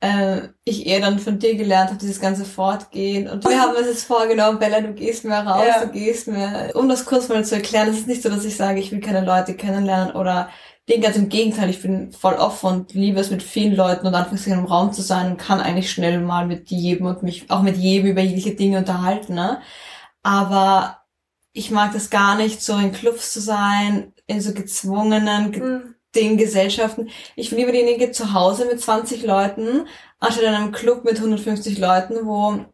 äh, 0.00 0.42
ich 0.62 0.86
eher 0.86 1.00
dann 1.00 1.18
von 1.18 1.40
dir 1.40 1.56
gelernt 1.56 1.88
habe, 1.90 1.98
dieses 1.98 2.20
ganze 2.20 2.44
Fortgehen. 2.44 3.28
Und 3.28 3.44
wir 3.44 3.60
haben 3.60 3.74
uns 3.74 3.88
jetzt 3.88 4.04
vorgenommen, 4.04 4.60
Bella, 4.60 4.80
du 4.82 4.92
gehst 4.92 5.24
mehr 5.24 5.44
raus, 5.44 5.64
Ja. 5.66 5.84
du 5.84 5.88
gehst 5.90 6.28
mehr. 6.28 6.70
Um 6.74 6.88
das 6.88 7.04
kurz 7.04 7.28
mal 7.28 7.44
zu 7.44 7.56
erklären, 7.56 7.88
es 7.88 7.98
ist 7.98 8.06
nicht 8.06 8.22
so, 8.22 8.28
dass 8.28 8.44
ich 8.44 8.56
sage, 8.56 8.78
ich 8.78 8.92
will 8.92 9.00
keine 9.00 9.22
Leute 9.26 9.54
kennenlernen 9.54 10.14
oder 10.14 10.48
den 10.88 11.00
ganz 11.02 11.16
im 11.16 11.28
Gegenteil, 11.28 11.68
ich 11.70 11.82
bin 11.82 12.12
voll 12.12 12.34
offen 12.34 12.66
und 12.66 12.94
liebe 12.94 13.20
es 13.20 13.30
mit 13.30 13.42
vielen 13.42 13.76
Leuten 13.76 14.06
und 14.06 14.14
anfangs 14.14 14.46
im 14.46 14.64
Raum 14.64 14.92
zu 14.92 15.02
sein 15.02 15.32
und 15.32 15.36
kann 15.36 15.60
eigentlich 15.60 15.90
schnell 15.90 16.20
mal 16.20 16.46
mit 16.46 16.70
jedem 16.70 17.06
und 17.06 17.22
mich 17.22 17.50
auch 17.50 17.62
mit 17.62 17.76
jedem 17.76 18.08
über 18.08 18.22
jegliche 18.22 18.54
Dinge 18.54 18.78
unterhalten, 18.78 19.34
ne? 19.34 19.60
Aber 20.22 21.02
ich 21.52 21.70
mag 21.70 21.92
das 21.92 22.10
gar 22.10 22.36
nicht, 22.36 22.62
so 22.62 22.76
in 22.78 22.92
Clubs 22.92 23.32
zu 23.32 23.40
sein, 23.40 24.12
in 24.26 24.40
so 24.40 24.52
gezwungenen, 24.54 25.52
ge 25.52 25.62
Hm. 25.62 25.94
den 26.14 26.36
Gesellschaften. 26.38 27.10
Ich 27.36 27.50
liebe 27.50 27.72
diejenige 27.72 28.10
zu 28.12 28.32
Hause 28.32 28.64
mit 28.64 28.80
20 28.80 29.24
Leuten, 29.24 29.86
anstatt 30.20 30.44
in 30.44 30.54
einem 30.54 30.72
Club 30.72 31.04
mit 31.04 31.16
150 31.18 31.78
Leuten, 31.78 32.26
wo 32.26 32.64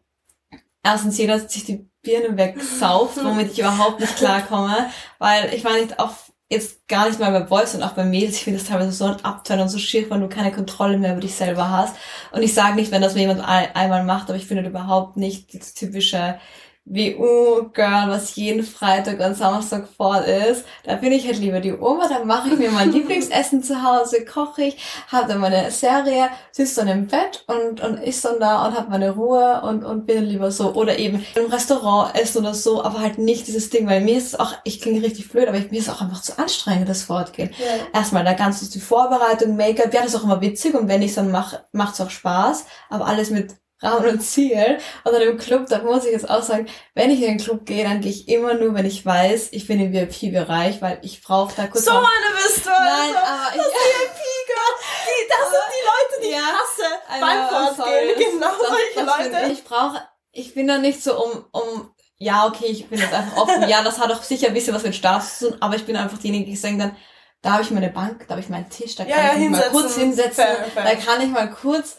erstens 0.83 1.17
jeder 1.17 1.39
sich 1.39 1.65
die 1.65 1.89
Birne 2.01 2.37
wegsauft, 2.37 3.17
womit 3.23 3.51
ich 3.51 3.59
überhaupt 3.59 3.99
nicht 3.99 4.15
klarkomme, 4.15 4.89
weil 5.19 5.53
ich 5.53 5.63
meine 5.63 5.81
nicht 5.81 5.99
auch 5.99 6.13
jetzt 6.49 6.87
gar 6.87 7.07
nicht 7.07 7.19
mal 7.19 7.31
bei 7.31 7.41
Boys 7.41 7.73
und 7.73 7.83
auch 7.83 7.93
bei 7.93 8.03
Mädels, 8.05 8.35
ich 8.35 8.43
finde 8.43 8.59
das 8.59 8.67
teilweise 8.67 8.91
so 8.91 9.05
ein 9.05 9.25
Abturn 9.25 9.59
und 9.61 9.69
so 9.69 9.79
schier, 9.79 10.09
wenn 10.09 10.21
du 10.21 10.29
keine 10.29 10.51
Kontrolle 10.51 10.97
mehr 10.97 11.13
über 11.13 11.21
dich 11.21 11.33
selber 11.35 11.69
hast. 11.69 11.95
Und 12.31 12.43
ich 12.43 12.53
sage 12.53 12.75
nicht, 12.75 12.91
wenn 12.91 13.01
das 13.01 13.15
mir 13.15 13.21
jemand 13.21 13.41
ein, 13.41 13.75
einmal 13.75 14.03
macht, 14.03 14.29
aber 14.29 14.37
ich 14.37 14.45
finde 14.45 14.67
überhaupt 14.67 15.17
nicht 15.17 15.53
das 15.59 15.73
typische 15.73 16.39
WU-Girl, 16.85 18.09
was 18.09 18.35
jeden 18.35 18.63
Freitag 18.63 19.19
und 19.19 19.35
Samstag 19.35 19.87
fort 19.87 20.27
ist. 20.27 20.65
Da 20.83 20.95
bin 20.95 21.11
ich 21.11 21.25
halt 21.25 21.39
lieber 21.39 21.59
die 21.59 21.73
Oma, 21.73 22.07
dann 22.07 22.27
mache 22.27 22.49
ich 22.49 22.59
mir 22.59 22.69
mein 22.69 22.91
Lieblingsessen 22.93 23.63
zu 23.63 23.83
Hause, 23.83 24.23
koche 24.23 24.63
ich, 24.63 24.77
habe 25.11 25.27
dann 25.27 25.39
meine 25.39 25.71
Serie, 25.71 26.29
sitze 26.51 26.81
dann 26.81 26.87
im 26.87 27.07
Bett 27.07 27.43
und, 27.47 27.81
und 27.81 27.97
isst 28.03 28.23
dann 28.23 28.39
da 28.39 28.67
und 28.67 28.77
habe 28.77 28.89
meine 28.89 29.11
Ruhe 29.11 29.61
und, 29.63 29.83
und 29.83 30.05
bin 30.05 30.25
lieber 30.25 30.51
so. 30.51 30.73
Oder 30.73 30.99
eben 30.99 31.25
im 31.35 31.45
Restaurant 31.51 32.15
essen 32.15 32.39
oder 32.39 32.53
so, 32.53 32.83
aber 32.83 32.99
halt 32.99 33.17
nicht 33.17 33.47
dieses 33.47 33.71
Ding, 33.71 33.87
weil 33.87 34.01
mir 34.01 34.17
ist 34.17 34.27
es 34.27 34.39
auch, 34.39 34.53
ich 34.63 34.79
klinge 34.79 35.01
richtig 35.01 35.29
blöd, 35.29 35.47
aber 35.47 35.57
ich, 35.57 35.71
mir 35.71 35.79
ist 35.79 35.87
es 35.87 35.93
auch 35.93 36.01
einfach 36.01 36.21
zu 36.21 36.37
anstrengend, 36.37 36.87
das 36.87 37.03
Fortgehen. 37.03 37.49
Ja. 37.57 37.99
Erstmal 37.99 38.23
da 38.23 38.33
ganz 38.33 38.69
die 38.69 38.79
Vorbereitung, 38.79 39.55
Make-up, 39.55 39.93
ja, 39.93 40.01
das 40.01 40.13
ist 40.13 40.19
auch 40.19 40.23
immer 40.23 40.41
witzig 40.41 40.75
und 40.75 40.87
wenn 40.87 41.01
ich 41.01 41.15
dann 41.15 41.31
mache, 41.31 41.65
macht's 41.71 41.99
auch 41.99 42.09
Spaß, 42.09 42.65
aber 42.89 43.07
alles 43.07 43.31
mit 43.31 43.55
Rahmen 43.85 44.07
und 44.09 44.19
Ziel. 44.21 44.77
Und 45.03 45.13
dann 45.13 45.21
im 45.21 45.37
Club, 45.37 45.67
da 45.69 45.79
muss 45.79 46.05
ich 46.05 46.11
jetzt 46.11 46.29
auch 46.29 46.43
sagen, 46.43 46.67
wenn 46.93 47.11
ich 47.11 47.21
in 47.21 47.37
den 47.37 47.37
Club 47.37 47.65
gehe, 47.65 47.83
dann 47.83 48.01
gehe 48.01 48.11
ich 48.11 48.27
immer 48.27 48.53
nur, 48.55 48.73
wenn 48.73 48.85
ich 48.85 49.05
weiß, 49.05 49.49
ich 49.51 49.67
bin 49.67 49.79
im 49.79 49.93
VIP-Bereich, 49.93 50.81
weil 50.81 50.99
ich 51.03 51.21
brauche 51.21 51.53
da 51.55 51.67
kurz 51.67 51.85
So 51.85 51.91
eine 51.91 52.03
bist 52.43 52.65
du! 52.65 52.69
Nein, 52.69 53.15
also. 53.15 53.17
aber 53.17 53.55
ich, 53.55 53.61
Das 53.61 53.73
VIP-Girl! 53.73 54.75
Die, 55.05 55.27
das 55.29 55.51
sind 55.51 55.69
die 55.71 55.85
Leute, 55.85 56.27
die 56.27 56.31
Ja. 56.31 56.39
ich 56.39 56.53
hasse 56.55 57.21
beim 57.21 57.75
Fortgehen. 57.75 58.31
Genau 58.39 58.51
solche 58.59 59.33
Leute. 59.39 59.51
Ich 59.53 59.63
brauche, 59.63 60.01
ich 60.31 60.53
bin 60.53 60.67
da 60.67 60.77
nicht 60.77 61.03
so 61.03 61.23
um, 61.23 61.45
um, 61.51 61.91
ja, 62.17 62.45
okay, 62.47 62.65
ich 62.67 62.87
bin 62.87 62.99
jetzt 62.99 63.13
einfach 63.13 63.37
offen. 63.37 63.67
Ja, 63.69 63.83
das 63.83 63.99
hat 63.99 64.11
auch 64.11 64.23
sicher 64.23 64.47
ein 64.47 64.53
bisschen 64.53 64.73
was 64.73 64.83
mit 64.83 64.95
Status 64.95 65.39
zu 65.39 65.49
tun, 65.49 65.57
aber 65.61 65.75
ich 65.75 65.85
bin 65.85 65.95
einfach 65.95 66.17
diejenige, 66.17 66.45
die 66.49 66.55
sagen 66.55 66.79
dann, 66.79 66.95
da 67.41 67.51
habe 67.53 67.61
ich 67.63 67.69
meine 67.71 67.89
Bank, 67.89 68.25
da 68.27 68.31
habe 68.31 68.41
ich 68.41 68.49
meinen 68.49 68.69
Tisch, 68.69 68.95
da 68.95 69.03
kann 69.03 69.11
Ja, 69.13 69.33
ich 69.33 69.39
mich 69.39 69.49
mal 69.51 69.69
kurz 69.69 69.95
hinsetzen, 69.95 70.43
Fair, 70.43 70.65
fair. 70.73 70.83
da 70.83 70.95
kann 70.95 71.21
ich 71.21 71.29
mal 71.29 71.49
kurz 71.51 71.97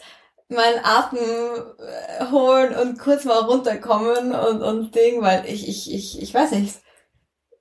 meinen 0.49 0.79
Atem 0.83 1.19
äh, 1.19 2.25
holen 2.31 2.75
und 2.75 2.99
kurz 2.99 3.25
mal 3.25 3.39
runterkommen 3.39 4.33
und, 4.33 4.61
und 4.61 4.95
Ding, 4.95 5.21
weil 5.21 5.45
ich, 5.45 5.67
ich, 5.67 5.93
ich, 5.93 6.21
ich 6.21 6.33
weiß 6.33 6.51
nicht, 6.51 6.75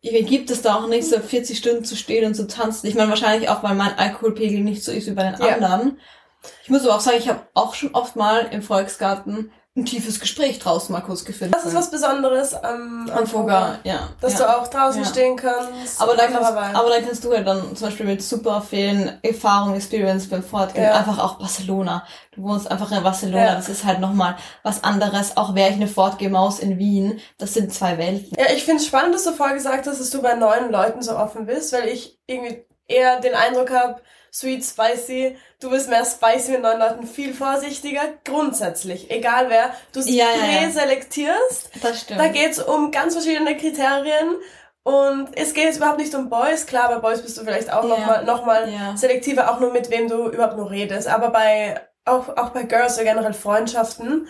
mir 0.03 0.23
gibt 0.23 0.51
es 0.51 0.63
da 0.63 0.77
auch 0.77 0.87
nicht 0.87 1.09
so 1.09 1.19
40 1.19 1.59
Stunden 1.59 1.85
zu 1.85 1.97
stehen 1.97 2.25
und 2.27 2.35
zu 2.35 2.47
tanzen. 2.47 2.87
Ich 2.87 2.95
meine 2.95 3.09
wahrscheinlich 3.09 3.49
auch, 3.49 3.63
weil 3.65 3.75
mein 3.75 3.99
Alkoholpegel 3.99 4.61
nicht 4.61 4.85
so 4.85 4.93
ist 4.93 5.09
wie 5.09 5.15
bei 5.15 5.31
den 5.31 5.41
Ja. 5.41 5.55
anderen. 5.55 5.99
Ich 6.63 6.71
muss 6.71 6.85
aber 6.85 6.95
auch 6.95 7.01
sagen, 7.01 7.19
ich 7.19 7.29
habe 7.29 7.43
auch 7.55 7.75
schon 7.75 7.93
oft 7.95 8.15
mal 8.15 8.47
im 8.53 8.63
Volksgarten 8.63 9.51
ein 9.77 9.85
tiefes 9.85 10.21
Gespräch 10.21 10.59
draußen 10.59 10.91
mal 10.91 11.03
kurz 11.03 11.25
geführt. 11.25 11.55
Das 11.55 11.67
ist 11.67 11.75
was 11.75 11.91
Besonderes 11.91 12.55
am, 12.55 13.11
am 13.15 13.27
Foga, 13.27 13.79
ja. 13.85 14.09
Dass 14.23 14.33
ja. 14.33 14.39
du 14.39 14.57
auch 14.59 14.67
draußen 14.69 15.03
Ja. 15.03 15.09
stehen 15.09 15.37
kannst. 15.37 16.01
aber 16.01 16.17
dann, 16.17 16.33
kannst, 16.33 16.51
aber 16.51 16.89
dann 16.91 17.05
kannst 17.05 17.23
du 17.25 17.33
ja 17.35 17.43
dann 17.43 17.77
zum 17.77 17.89
Beispiel 17.89 18.07
mit 18.07 18.23
super 18.23 18.63
vielen 18.63 19.19
Erfahrungen, 19.23 19.77
Experience 19.77 20.29
beim 20.31 20.43
Fortgehen, 20.43 20.85
Ja. 20.85 20.95
einfach 20.95 21.19
auch 21.19 21.35
Barcelona. 21.39 22.05
Du 22.33 22.43
wohnst 22.43 22.71
einfach 22.71 22.91
in 22.91 23.03
Barcelona, 23.03 23.55
das 23.55 23.69
ist 23.69 23.85
halt 23.85 24.01
nochmal 24.01 24.37
was 24.63 24.83
anderes. 24.83 25.37
Auch 25.37 25.55
wäre 25.55 25.69
ich 25.69 25.77
eine 25.77 25.89
Fortgehmaus 25.89 26.59
in 26.59 26.79
Wien, 26.79 27.21
das 27.37 27.53
sind 27.53 27.73
zwei 27.73 27.99
Welten. 27.99 28.35
Ja, 28.39 28.47
ich 28.55 28.65
finde 28.65 28.81
es 28.81 28.87
spannend, 28.87 29.15
dass 29.15 29.25
du 29.25 29.33
vorher 29.33 29.57
gesagt 29.57 29.87
hast, 29.87 30.01
dass 30.01 30.11
du 30.11 30.23
bei 30.23 30.35
neuen 30.35 30.71
Leuten 30.71 31.03
so 31.03 31.17
offen 31.19 31.45
bist, 31.45 31.75
weil 31.75 31.89
ich 31.89 32.19
irgendwie 32.27 32.65
eher 32.89 33.21
den 33.21 33.35
Eindruck 33.35 33.71
habe, 33.71 34.01
sweet, 34.39 34.65
spicy, 34.65 35.37
du 35.61 35.71
bist 35.71 35.89
mehr 35.89 36.05
spicy 36.05 36.53
mit 36.53 36.63
neuen 36.63 36.79
Leuten, 36.79 37.07
viel 37.07 37.33
vorsichtiger, 37.33 38.03
grundsätzlich, 38.25 39.11
egal 39.11 39.49
wer. 39.49 39.71
Du 39.93 40.01
Ja, 40.01 40.27
ja, 40.31 40.47
ja. 40.47 40.59
präselektierst, 40.61 41.71
Das 41.83 42.01
stimmt. 42.03 42.21
da 42.21 42.29
geht's 42.29 42.59
um 42.59 42.91
ganz 42.91 43.15
verschiedene 43.15 43.57
Kriterien 43.57 44.37
und 44.83 45.29
es 45.37 45.55
geht 45.55 45.65
jetzt 45.65 45.79
überhaupt 45.79 45.99
nicht 45.99 46.15
um 46.15 46.29
Boys, 46.29 46.67
klar, 46.67 46.89
bei 46.89 46.99
Boys 46.99 47.23
bist 47.23 47.37
du 47.39 47.45
vielleicht 47.45 47.73
auch 47.73 47.83
Ja. 47.85 47.89
nochmal 47.89 48.25
noch 48.25 48.45
mal 48.45 48.71
Ja. 48.71 48.97
selektiver, 48.97 49.51
auch 49.51 49.59
nur 49.61 49.73
mit 49.73 49.91
wem 49.91 50.09
du 50.09 50.29
überhaupt 50.31 50.57
nur 50.57 50.71
redest, 50.71 51.09
aber 51.09 51.31
bei, 51.31 51.81
auch, 52.05 52.29
auch 52.37 52.51
bei 52.51 52.65
Girls 52.65 52.97
oder 52.97 53.05
generell 53.05 53.33
Freundschaften, 53.35 54.29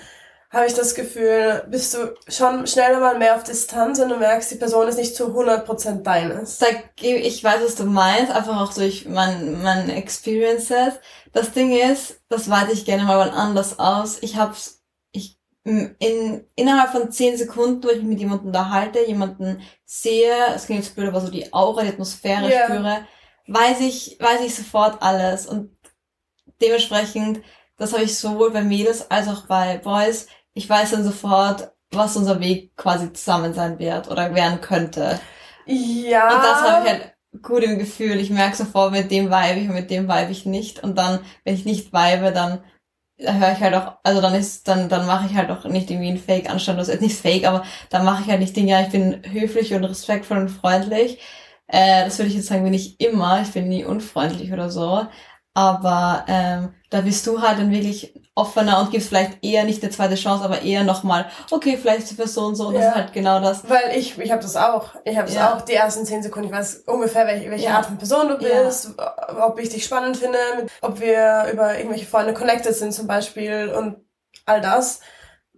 habe 0.51 0.67
ich 0.67 0.75
das 0.75 0.95
Gefühl, 0.95 1.65
bist 1.69 1.95
du 1.95 2.15
schon 2.29 2.67
schneller 2.67 3.01
mal 3.01 3.19
mehr 3.19 3.37
auf 3.37 3.43
Distanz 3.43 3.99
und 3.99 4.09
du 4.09 4.17
merkst, 4.17 4.51
die 4.51 4.57
Person 4.57 4.89
ist 4.89 4.99
nicht 4.99 5.17
zu 5.17 5.27
100% 5.27 6.03
deines. 6.03 6.59
Da 6.59 6.67
gebe 6.95 7.19
ich 7.19 7.43
weiß, 7.43 7.63
was 7.65 7.75
du 7.75 7.85
meinst, 7.85 8.33
einfach 8.33 8.61
auch 8.61 8.73
durch 8.73 9.07
mein, 9.07 9.63
meine 9.63 9.97
Experiences. 9.97 10.95
Das 11.33 11.53
Ding 11.53 11.73
ist, 11.73 12.21
das 12.29 12.49
weite 12.49 12.73
ich 12.73 12.85
gerne 12.85 13.05
mal 13.05 13.31
anders 13.31 13.79
aus. 13.79 14.19
Ich 14.23 14.37
hab's, 14.37 14.83
ich 15.13 15.39
in, 15.65 16.47
innerhalb 16.55 16.91
von 16.93 17.11
zehn 17.11 17.37
Sekunden, 17.37 17.83
wo 17.83 17.89
ich 17.89 17.97
mich 17.97 18.07
mit 18.07 18.21
jemandem 18.21 18.47
unterhalte, 18.47 19.05
jemanden 19.05 19.61
sehe, 19.85 20.33
es 20.55 20.67
klingt 20.67 20.85
jetzt 20.85 20.95
blöd, 20.95 21.09
aber 21.09 21.21
so 21.21 21.29
die 21.29 21.53
Aura, 21.53 21.83
die 21.83 21.89
Atmosphäre 21.89 22.51
Ja. 22.51 22.65
spüre, 22.67 23.07
weiß 23.49 23.81
ich, 23.81 24.17
weiß 24.21 24.43
ich 24.43 24.55
sofort 24.55 25.03
alles. 25.03 25.47
Und 25.47 25.77
dementsprechend, 26.63 27.41
das 27.77 27.93
habe 27.93 28.05
ich 28.05 28.19
sowohl 28.19 28.51
bei 28.51 28.63
Mädels 28.63 29.11
als 29.11 29.29
auch 29.29 29.47
bei 29.47 29.79
Boys, 29.79 30.27
ich 30.55 30.69
weiß 30.69 30.93
dann 30.93 31.05
sofort, 31.05 31.73
was 31.91 32.17
unser 32.17 32.41
Weg 32.41 32.77
quasi 32.77 33.13
zusammen 33.13 33.55
sein 33.55 33.79
wird 33.79 34.11
oder 34.11 34.35
werden 34.35 34.61
könnte. 34.61 35.21
Ja. 35.67 36.35
Und 36.35 36.43
das 36.43 36.63
habe 36.63 36.85
ich 36.85 36.93
halt 36.93 37.15
gut 37.43 37.63
im 37.63 37.79
Gefühl. 37.79 38.19
Ich 38.19 38.31
merke 38.31 38.57
sofort, 38.57 38.93
mit 38.93 39.11
dem 39.11 39.31
vibe 39.31 39.61
ich 39.61 39.69
und 39.69 39.75
mit 39.75 39.91
dem 39.91 40.09
vibe 40.09 40.33
ich 40.33 40.47
nicht. 40.47 40.83
Und 40.83 40.97
dann, 40.97 41.21
wenn 41.45 41.55
ich 41.55 41.65
nicht 41.65 41.93
vibe, 41.93 42.33
dann 42.33 42.63
höre 43.19 43.53
ich 43.53 43.61
halt 43.61 43.75
auch, 43.75 43.99
also 44.03 44.21
dann 44.21 44.35
ist, 44.35 44.69
dann, 44.69 44.89
dann 44.89 45.07
mache 45.07 45.27
ich 45.27 45.37
halt 45.37 45.51
auch 45.51 45.65
nicht 45.65 45.91
irgendwie 45.91 46.09
einen 46.09 46.19
Fake-Anstand, 46.19 46.79
also 46.79 46.93
nicht 46.95 47.19
Fake, 47.19 47.47
aber 47.47 47.65
dann 47.89 48.05
mache 48.05 48.23
ich 48.23 48.29
halt 48.31 48.41
nicht 48.41 48.57
den, 48.57 48.69
ja, 48.69 48.83
ich 48.83 48.91
bin 48.91 49.23
höflich 49.25 49.73
und 49.73 49.85
respektvoll 49.85 50.39
und 50.39 50.49
freundlich. 50.51 51.19
Äh, 51.67 52.05
das 52.05 52.19
würde 52.19 52.29
ich 52.29 52.37
jetzt 52.37 52.47
sagen, 52.47 52.65
bin 52.65 52.75
ich 52.75 53.01
immer. 53.01 53.43
Ich 53.43 53.53
bin 53.53 53.69
nie 53.69 53.85
unfreundlich 53.85 54.53
oder 54.53 54.71
so. 54.71 55.07
Aber 55.57 56.25
ähm, 56.29 56.75
da 56.91 57.01
bist 57.01 57.27
du 57.27 57.41
halt 57.41 57.59
dann 57.59 57.71
wirklich 57.71 58.13
offener 58.35 58.79
und 58.81 58.91
gibst 58.91 59.09
vielleicht 59.09 59.43
eher 59.43 59.65
nicht 59.65 59.83
eine 59.83 59.91
zweite 59.91 60.15
Chance, 60.15 60.45
aber 60.45 60.61
eher 60.61 60.85
nochmal, 60.85 61.25
okay, 61.51 61.79
vielleicht 61.81 62.01
ist 62.01 62.11
die 62.11 62.15
Person 62.17 62.55
so 62.55 62.67
und 62.69 62.75
das 62.75 62.83
Ja. 62.85 62.89
ist 62.91 62.95
halt 62.97 63.13
genau 63.15 63.41
das. 63.41 63.67
Weil 63.67 63.97
ich, 63.97 64.19
ich 64.19 64.31
habe 64.31 64.43
das 64.43 64.55
auch. 64.57 64.91
Ich 65.07 65.17
habe 65.17 65.27
es 65.29 65.35
Ja. 65.35 65.55
auch 65.55 65.63
die 65.63 65.73
ersten 65.73 66.05
zehn 66.05 66.23
Sekunden. 66.23 66.49
Ich 66.49 66.55
weiß 66.55 66.83
ungefähr, 66.87 67.27
welche, 67.27 67.51
welche 67.51 67.65
Ja. 67.65 67.77
Art 67.77 67.87
von 67.87 67.97
Person 67.97 68.29
du 68.29 68.37
bist, 68.37 68.91
ob 69.41 69.59
ich 69.59 69.71
dich 69.71 69.83
spannend 69.87 70.19
finde, 70.19 70.39
ob 70.83 71.01
wir 71.01 71.47
über 71.51 71.75
irgendwelche 71.79 72.05
Freunde 72.05 72.35
connected 72.35 72.75
sind 72.75 72.93
zum 72.93 73.07
Beispiel 73.07 73.73
und 73.75 73.97
all 74.45 74.61
das. 74.61 75.01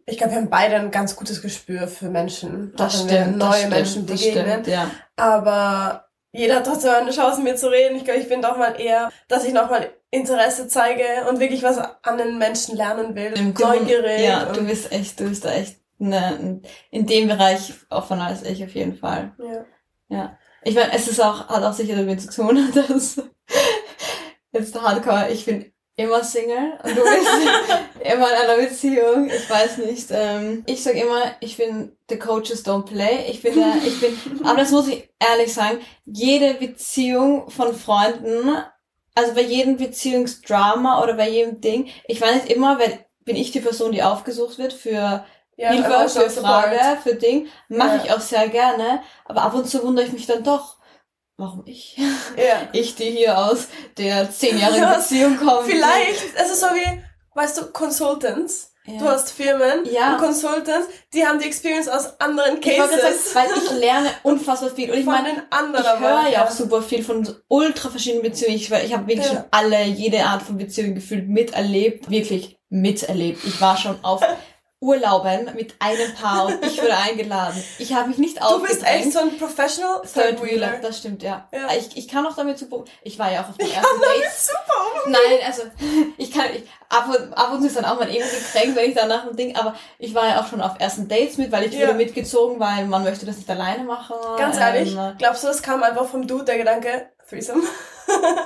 Ich 0.07 0.17
glaube, 0.17 0.33
wir 0.35 0.39
haben 0.39 0.49
beide 0.49 0.77
ein 0.77 0.93
ganz 0.93 1.17
gutes 1.17 1.43
Gespür 1.43 1.89
für 1.89 2.09
Menschen, 2.09 2.73
Das 2.77 3.03
stimmt, 3.03 3.43
das 3.43 3.49
neue 3.49 3.59
stimmt, 3.59 3.75
Menschen 3.75 4.07
das 4.07 4.21
begegnen. 4.21 4.63
stimmt, 4.63 4.67
ja. 4.69 4.91
Aber 5.17 6.08
jeder 6.39 6.57
hat 6.57 6.67
trotzdem 6.67 6.93
eine 6.93 7.11
Chance, 7.11 7.41
mit 7.41 7.53
mir 7.53 7.57
zu 7.57 7.69
reden. 7.71 7.97
Ich 7.97 8.05
glaube, 8.05 8.21
ich 8.21 8.29
bin 8.29 8.41
doch 8.43 8.57
mal 8.57 8.81
eher, 8.81 9.11
dass 9.29 9.45
ich 9.45 9.53
nochmal 9.53 9.91
Interesse 10.11 10.69
zeige 10.69 11.05
und 11.29 11.41
wirklich 11.41 11.63
was 11.63 11.79
an 11.79 12.17
den 12.19 12.39
Menschen 12.39 12.77
lernen 12.77 13.15
will. 13.15 13.33
Du- 13.35 13.63
Neugierig. 13.65 14.21
Ja, 14.23 14.45
du 14.47 14.65
bist 14.65 14.91
echt, 14.93 15.21
du 15.21 15.29
bist 15.29 15.45
da 15.45 15.53
echt 15.53 15.77
ne, 15.99 16.61
in 16.91 17.07
dem 17.07 17.29
Bereich 17.29 17.75
offener 17.91 18.27
als 18.27 18.43
ich 18.43 18.63
auf 18.65 18.71
jeden 18.71 18.97
Fall. 18.97 19.33
ja. 20.09 20.39
Ich 20.65 20.75
meine, 20.75 20.93
es 20.93 21.07
ist 21.09 21.21
auch, 21.21 21.49
hat 21.49 21.63
auch 21.63 21.73
sicher 21.73 21.95
damit 21.97 22.21
zu 22.21 22.31
tun, 22.31 22.73
dass 22.75 23.21
jetzt 24.53 24.81
Hardcore, 24.81 25.29
ich 25.31 25.45
bin 25.45 25.73
immer 25.99 26.23
Single 26.25 26.79
und 26.83 26.97
du 26.97 27.03
bist 27.03 27.29
immer 28.15 28.29
in 28.31 28.35
einer 28.37 28.57
Beziehung. 28.57 29.29
Ich 29.29 29.51
weiß 29.51 29.79
nicht. 29.79 30.09
Ähm, 30.13 30.63
ich 30.67 30.83
sag 30.83 30.95
immer, 30.95 31.23
ich 31.41 31.57
bin 31.57 31.97
the 32.09 32.19
coaches 32.19 32.65
don't 32.65 32.85
play. 32.87 33.27
Ich 33.29 33.43
bin 33.43 33.55
der, 33.55 33.75
ich 33.85 34.01
bin, 34.01 34.17
aber 34.45 34.59
das 34.59 34.71
muss 34.71 34.89
ich 34.89 35.11
ehrlich 35.19 35.53
sagen, 35.53 35.79
jede 36.07 36.55
Beziehung 36.55 37.51
von 37.51 37.75
Freunden, 37.75 38.57
also 39.15 39.35
bei 39.35 39.43
jedem 39.43 39.77
Beziehungsdrama 39.77 41.03
oder 41.03 41.15
bei 41.15 41.29
jedem 41.29 41.61
Ding, 41.61 41.89
ich 42.07 42.21
weiß 42.21 42.35
nicht 42.45 42.53
immer, 42.53 42.79
wenn 42.79 42.99
bin 43.25 43.37
ich 43.37 43.51
die 43.51 43.61
Person, 43.61 43.93
die 43.93 44.03
aufgesucht 44.03 44.57
wird 44.57 44.73
für 44.73 45.25
ja 45.57 45.71
Hilfe, 45.71 46.09
für 46.09 46.31
support. 46.31 46.65
Frage, 46.65 46.99
für 47.03 47.15
Ding, 47.17 47.49
mache 47.69 47.97
Ja. 47.99 48.03
ich 48.05 48.13
auch 48.13 48.21
sehr 48.21 48.49
gerne. 48.49 49.03
Aber 49.27 49.43
ab 49.43 49.53
und 49.55 49.69
zu 49.69 49.83
wundere 49.83 50.07
ich 50.07 50.13
mich 50.13 50.25
dann 50.27 50.43
doch, 50.45 50.78
warum 51.39 51.63
ich? 51.65 51.97
Ja. 51.97 52.05
Ich, 52.73 52.95
die 52.97 53.11
hier 53.11 53.39
aus 53.39 53.69
der 53.97 54.31
zehnjährigen 54.31 54.83
Ja, 54.83 54.95
Beziehung 54.99 55.39
komme. 55.39 55.63
Vielleicht, 55.67 56.35
es 56.37 56.51
ist 56.51 56.61
so 56.61 56.67
wie, 56.67 57.03
weißt 57.35 57.59
du, 57.59 57.67
Consultants. 57.73 58.73
Ja. 58.85 58.99
Du 59.01 59.05
hast 59.07 59.31
Firmen 59.33 59.85
Ja. 59.93 60.13
und 60.15 60.19
Consultants, 60.23 60.89
die 61.13 61.27
haben 61.27 61.39
die 61.39 61.45
Experience 61.47 61.89
aus 61.89 62.19
anderen 62.21 62.57
ich 62.57 62.63
Cases. 62.77 63.33
sagen, 63.33 63.51
weil 63.51 63.63
ich 63.63 63.71
lerne 63.73 64.09
unfassbar 64.23 64.71
viel. 64.71 64.91
Und 64.91 64.97
ich 64.99 65.05
von 65.05 65.13
meine, 65.13 65.29
ich 65.79 66.01
höre 66.01 66.29
ja 66.33 66.47
auch 66.47 66.51
super 66.51 66.81
viel 66.81 67.03
von 67.05 67.29
ultra 67.49 67.91
verschiedenen 67.91 68.23
Beziehungen. 68.23 68.57
Ich, 68.57 68.71
ich 68.71 68.93
habe 68.95 69.07
wirklich 69.07 69.27
Ja. 69.27 69.33
schon 69.35 69.45
alle, 69.51 69.85
jede 69.85 70.25
Art 70.25 70.41
von 70.43 70.57
Beziehung 70.57 70.95
gefühlt 70.95 71.29
miterlebt. 71.29 72.09
Wirklich 72.11 72.59
miterlebt. 72.71 73.45
Ich 73.45 73.61
war 73.61 73.77
schon 73.77 74.03
auf 74.03 74.23
Urlauben 74.81 75.51
mit 75.57 75.75
einem 75.81 76.15
Paar 76.15 76.47
und 76.47 76.65
ich 76.65 76.81
wurde 76.81 76.97
eingeladen. 76.97 77.63
Ich 77.79 77.95
habe 77.95 78.09
mich 78.09 78.19
nicht 78.19 78.37
Du 78.41 78.61
bist 78.61 78.75
aufgedrängt. 78.85 79.05
echt 79.07 79.13
so 79.13 79.19
ein 79.19 79.37
Professional 79.37 80.03
Third 80.03 80.41
Wheeler, 80.43 80.79
das 80.81 80.99
stimmt, 80.99 81.23
ja. 81.25 81.49
Ja. 81.53 81.69
Ich, 81.77 81.97
ich 81.97 82.07
kann 82.07 82.25
auch 82.27 82.37
damit 82.37 82.59
super. 82.59 82.85
Ich 83.03 83.19
war 83.19 83.33
ja 83.33 83.43
auch 83.43 83.49
auf 83.49 83.57
dem 83.57 83.67
ersten 83.69 84.01
Date. 84.01 84.31
Super. 84.39 85.09
Nein, 85.11 85.39
also 85.47 85.63
ich 86.17 86.31
kann 86.31 86.47
ich, 86.55 86.63
ab, 86.91 87.09
und, 87.09 87.33
ab 87.37 87.53
und 87.53 87.61
zu 87.63 87.67
ist 87.67 87.77
dann 87.77 87.85
auch 87.87 87.99
mein 87.99 88.09
Ego 88.11 88.25
gekränkt, 88.25 88.77
wenn 88.77 88.91
ich 88.91 88.95
dann 88.97 89.09
nach 89.09 89.27
dem 89.27 89.37
Ding, 89.37 89.57
aber 89.57 89.75
ich 89.99 90.15
war 90.15 90.29
ja 90.29 90.41
auch 90.41 90.47
schon 90.47 90.61
auf 90.61 90.73
ersten 90.79 91.09
Dates 91.09 91.39
mit, 91.39 91.51
weil 91.51 91.65
ich 91.65 91.75
Ja. 91.75 91.89
wurde 91.89 91.95
mitgezogen, 91.95 92.61
weil 92.61 92.85
man 92.87 93.03
möchte 93.03 93.27
das 93.27 93.37
nicht 93.37 93.51
alleine 93.51 93.83
machen. 93.85 94.15
Ganz 94.37 94.57
ehrlich, 94.59 94.95
Ähm, 94.95 95.15
glaubst 95.19 95.43
du, 95.43 95.49
das 95.49 95.61
kam 95.63 95.83
einfach 95.83 96.07
vom 96.07 96.27
Dude, 96.27 96.45
der 96.45 96.59
Gedanke, 96.59 97.11
Threesome? 97.29 97.63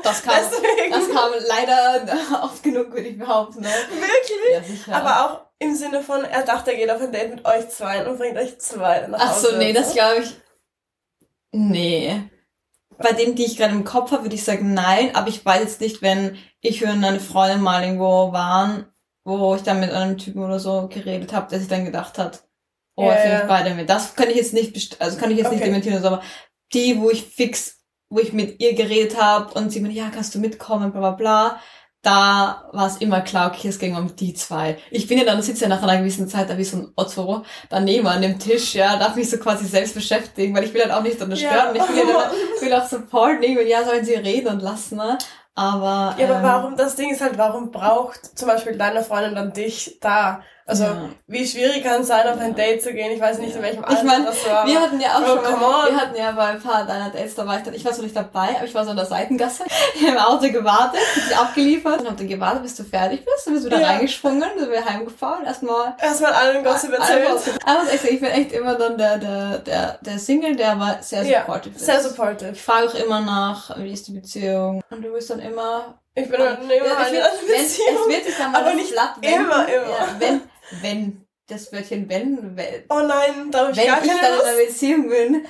das 0.03 0.23
kam, 0.23 0.35
Deswegen. 0.51 0.93
das 0.93 1.09
kam 1.11 1.31
leider 1.47 2.05
oft 2.43 2.63
genug, 2.63 2.91
würde 2.93 3.09
ich 3.09 3.19
behaupten. 3.19 3.61
Ne? 3.61 3.69
Wirklich? 3.91 4.55
Ja, 4.55 4.63
sicher. 4.63 4.95
Aber 4.97 5.25
auch 5.27 5.52
im 5.63 5.75
Sinne 5.75 6.03
von, 6.03 6.25
er 6.25 6.45
dachte, 6.45 6.73
er 6.73 6.77
geht 6.77 6.91
auf 6.91 7.01
ein 7.01 7.13
Date 7.13 7.31
mit 7.31 7.45
euch 7.45 7.69
zwei 7.69 8.07
und 8.07 8.19
bringt 8.19 8.37
euch 8.37 8.59
zwei 8.59 9.07
nach 9.07 9.19
Ach 9.21 9.37
Hause. 9.37 9.53
so, 9.53 9.57
nee, 9.59 9.73
das 9.73 9.95
glaube 9.95 10.23
ich. 10.23 10.35
Nee. 11.53 12.23
Bei 12.99 13.13
denen, 13.13 13.35
die 13.35 13.45
ich 13.45 13.57
gerade 13.57 13.73
im 13.75 13.85
Kopf 13.85 14.13
habe, 14.13 14.25
würde 14.25 14.35
ich 14.35 14.45
sagen 14.45 14.75
nein, 14.75 15.15
aber 15.15 15.29
ich 15.29 15.45
weiß 15.45 15.61
jetzt 15.61 15.81
nicht, 15.81 16.03
wenn 16.03 16.37
ich 16.61 16.85
und 16.85 17.05
eine 17.05 17.21
Freundin 17.21 17.61
mal 17.61 17.83
irgendwo 17.83 18.33
waren, 18.33 18.87
wo 19.25 19.55
ich 19.55 19.63
dann 19.63 19.81
mit 19.81 19.91
einem 19.91 20.19
Typen 20.19 20.43
oder 20.43 20.59
so 20.59 20.89
geredet 20.89 21.33
habe, 21.33 21.49
der 21.49 21.59
sich 21.59 21.69
dann 21.69 21.85
gedacht 21.85 22.19
hat, 22.19 22.45
oh, 22.97 23.05
ja. 23.05 23.43
ich 23.43 23.49
beide 23.49 23.75
mit. 23.75 23.89
Das 23.89 24.15
kann 24.15 24.31
ich 24.31 24.37
jetzt 24.37 24.53
nicht, 24.53 25.01
also 25.01 25.19
kann 25.19 25.31
ich 25.31 25.39
jetzt 25.39 25.51
nicht 25.51 25.61
Okay. 25.61 25.67
dementieren, 25.69 25.97
oder 25.97 26.03
so, 26.03 26.15
aber 26.15 26.23
die, 26.73 27.01
wo 27.01 27.11
ich 27.11 27.25
fix, 27.25 27.81
wo 28.09 28.19
ich 28.19 28.33
mit 28.33 28.61
ihr 28.61 28.75
geredet 28.75 29.21
habe 29.21 29.53
und 29.55 29.71
sie 29.71 29.81
mir, 29.81 29.91
ja, 29.91 30.11
kannst 30.11 30.35
du 30.35 30.39
mitkommen, 30.39 30.93
bla 30.93 31.01
bla 31.01 31.11
bla, 31.13 31.61
da 32.03 32.69
war 32.73 32.89
es 32.89 32.97
immer 32.97 33.21
klar, 33.21 33.53
okay, 33.53 33.69
es 33.69 33.79
ging 33.79 33.97
um 33.97 34.15
die 34.17 34.35
zwei. 34.35 34.77
Ich 34.91 35.07
bin 35.07 35.19
ja 35.19 35.25
dann, 35.25 35.41
sitze 35.41 35.63
ja 35.63 35.69
nach 35.69 35.83
einer 35.83 35.99
gewissen 35.99 36.29
Zeit 36.29 36.51
da 36.51 36.59
wie 36.59 36.65
so 36.65 36.79
ein 36.79 36.93
Otto 36.97 37.45
daneben 37.69 38.09
an 38.09 38.21
dem 38.21 38.41
Tisch, 38.41 38.75
ja, 38.75 38.97
darf 38.97 39.15
mich 39.15 39.31
so 39.31 39.39
quasi 39.39 39.65
selbst 39.67 39.95
beschäftigen, 39.95 40.55
weil 40.55 40.65
ich 40.65 40.75
will 40.75 40.83
halt 40.83 40.93
auch 40.93 41.03
nicht 41.03 41.23
eine 41.23 41.37
Ja. 41.37 41.73
Ich 41.73 41.89
will 41.89 41.99
ja 41.99 42.05
dann, 42.13 42.61
will 42.61 42.75
auch 42.75 42.89
Support 42.89 43.39
nehmen, 43.41 43.67
ja, 43.69 43.85
sollen 43.85 44.05
sie 44.05 44.15
reden 44.15 44.49
und 44.49 44.63
lassen, 44.63 44.97
ne? 44.97 45.17
Aber, 45.55 46.17
Ja, 46.19 46.27
aber 46.27 46.37
ähm, 46.39 46.43
warum, 46.43 46.77
das 46.77 46.97
Ding 46.97 47.11
ist 47.11 47.21
halt, 47.21 47.39
warum 47.39 47.71
braucht 47.71 48.37
zum 48.37 48.49
Beispiel 48.49 48.77
deine 48.77 49.05
Freundin 49.05 49.35
dann 49.35 49.53
dich 49.53 49.99
da? 50.01 50.43
Also, 50.65 50.85
Ja. 50.85 51.09
wie 51.27 51.47
schwierig 51.47 51.83
kann 51.83 52.03
es 52.03 52.07
sein, 52.07 52.27
auf 52.29 52.39
ein 52.39 52.55
Date 52.55 52.83
zu 52.83 52.93
gehen? 52.93 53.11
Ich 53.13 53.21
weiß 53.21 53.39
nicht, 53.39 53.51
in 53.57 53.63
Ja. 53.63 53.63
welchem 53.69 53.83
Ich 53.83 53.89
Alter 53.89 54.05
mein, 54.05 54.25
das 54.25 54.47
war. 54.49 54.65
Wir 54.67 54.81
hatten 54.81 55.01
ja 55.01 55.17
auch 55.17 55.23
Oh, 55.23 55.27
schon 55.27 55.43
mal, 55.61 55.91
wir 55.91 55.97
hatten 56.01 56.17
ja 56.17 56.31
bei 56.33 56.45
ein 56.47 56.63
paar 56.63 56.87
deiner 56.87 57.11
Dates, 57.11 57.35
da 57.35 57.47
war 57.47 57.57
ich 57.59 57.65
dann, 57.65 57.75
ich 57.75 57.85
war 57.85 57.93
so 57.93 58.03
nicht 58.03 58.15
dabei, 58.15 58.51
aber 58.57 58.65
ich 58.65 58.75
war 58.75 58.85
so 58.85 58.91
in 58.93 58.97
der 58.97 59.07
Seitengasse, 59.07 59.65
ich 59.95 60.07
im 60.07 60.17
Auto 60.17 60.51
gewartet, 60.53 61.01
dich 61.17 61.37
abgeliefert 61.37 62.01
und 62.03 62.09
hab 62.11 62.17
dann 62.17 62.29
gewartet, 62.29 62.63
bis 62.63 62.77
du 62.77 62.85
fertig 62.85 63.25
bist, 63.25 63.47
dann 63.47 63.55
bist 63.55 63.67
du 63.67 63.71
wieder 63.71 63.81
Ja. 63.81 63.89
reingesprungen, 63.89 64.41
dann 64.41 64.59
sind 64.59 64.71
wir 64.71 64.85
heimgefahren, 64.85 65.45
erstmal 65.45 65.95
Erstmal 66.01 66.33
allen 66.33 66.63
Gossip 66.63 66.93
erzählt. 66.93 67.27
Aber 67.67 67.83
ich, 67.93 68.05
ich 68.05 68.21
bin 68.21 68.31
echt 68.31 68.53
immer 68.53 68.75
dann 68.77 68.97
der, 68.97 69.19
der, 69.19 69.59
der, 69.59 69.99
der 70.01 70.19
Single, 70.19 70.55
der 70.55 70.73
aber 70.73 70.99
sehr 71.01 71.25
Ja, 71.25 71.41
supportive 71.41 71.75
ist. 71.77 71.85
Sehr 71.87 72.01
supportive. 72.01 72.51
Ich 72.53 72.63
frage 72.63 72.87
auch 72.89 72.95
immer 72.95 73.21
nach, 73.21 73.77
wie 73.79 73.93
ist 73.93 74.07
die 74.07 74.13
Beziehung? 74.13 74.81
Und 74.91 75.03
du 75.03 75.13
bist 75.13 75.29
dann 75.31 75.41
immer... 75.41 75.99
Ich 76.15 76.29
bin 76.29 76.39
dann 76.39 76.59
immer 76.63 76.75
Ja, 76.75 76.83
ja, 76.85 76.97
einer 76.99 77.13
wenn, 77.47 77.65
es 77.65 77.79
wird 78.07 78.25
sich 78.27 78.37
dann 78.37 78.53
mal 78.53 78.61
aber 78.61 78.75
nicht 78.75 78.93
Blatt 78.93 79.15
wenden. 79.23 79.45
immer, 79.45 79.67
immer. 79.67 79.89
Ja, 79.89 80.07
wenn, 80.19 80.41
wenn, 80.81 81.27
das 81.49 81.73
Wörtchen 81.73 82.09
wenn, 82.09 82.57
wenn, 82.57 82.85
Oh 82.89 83.01
nein, 83.01 83.51
da 83.51 83.61
habe 83.61 83.73
ich 83.73 83.77
wenn 83.79 83.87
gar 83.87 84.03
ich 84.03 84.09
keine 84.09 84.21
dann 84.21 84.33
in 84.33 84.39
Lust. 84.39 84.47
einer 84.49 84.65
Beziehung 84.67 85.09
bin, 85.09 85.47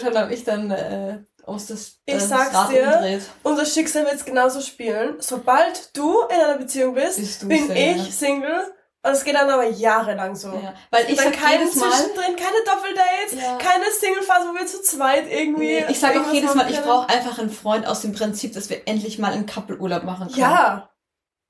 schon 0.00 0.18
habe 0.18 0.34
ich 0.34 0.44
dann 0.44 0.70
äh, 0.70 1.18
uns 1.44 1.66
das, 1.66 1.98
Ich 2.06 2.14
das 2.14 2.28
sag's 2.28 2.54
Rad 2.54 2.70
dir. 2.72 2.82
umdreht. 2.84 3.22
Unser 3.42 3.64
Schicksal 3.66 4.04
wird 4.04 4.14
es 4.16 4.24
genauso 4.24 4.60
spielen. 4.60 5.16
Sobald 5.20 5.96
du 5.96 6.20
in 6.22 6.36
einer 6.40 6.58
Beziehung 6.58 6.94
bist, 6.94 7.18
Bist 7.18 7.48
bin 7.48 7.66
Single. 7.68 7.96
ich 7.96 8.14
Single. 8.14 8.72
Und 9.00 9.12
es 9.12 9.22
geht 9.24 9.36
dann 9.36 9.48
aber 9.48 9.64
jahrelang 9.68 10.34
so. 10.34 10.48
Ja. 10.48 10.74
Weil 10.90 11.08
ich 11.08 11.16
dann 11.16 11.30
keine 11.32 11.60
jedes 11.62 11.76
Mal, 11.76 11.88
zwischendrin, 11.92 12.34
keine 12.36 12.58
Doppeldates, 12.66 13.40
Ja. 13.40 13.56
keine 13.56 13.84
Single-Phase, 13.92 14.48
wo 14.48 14.54
wir 14.58 14.66
zu 14.66 14.82
zweit 14.82 15.24
irgendwie. 15.30 15.76
nee, 15.80 15.84
ich 15.88 16.00
sage 16.00 16.20
auch 16.20 16.32
jedes 16.32 16.54
Mal, 16.56 16.68
ich 16.68 16.80
brauche 16.82 17.08
einfach 17.08 17.38
einen 17.38 17.50
Freund 17.50 17.86
aus 17.86 18.00
dem 18.00 18.12
Prinzip, 18.12 18.54
dass 18.54 18.68
wir 18.70 18.82
endlich 18.88 19.18
mal 19.20 19.32
einen 19.32 19.46
Couple-Urlaub 19.46 20.02
machen 20.02 20.26
können. 20.26 20.40
Ja. 20.40 20.90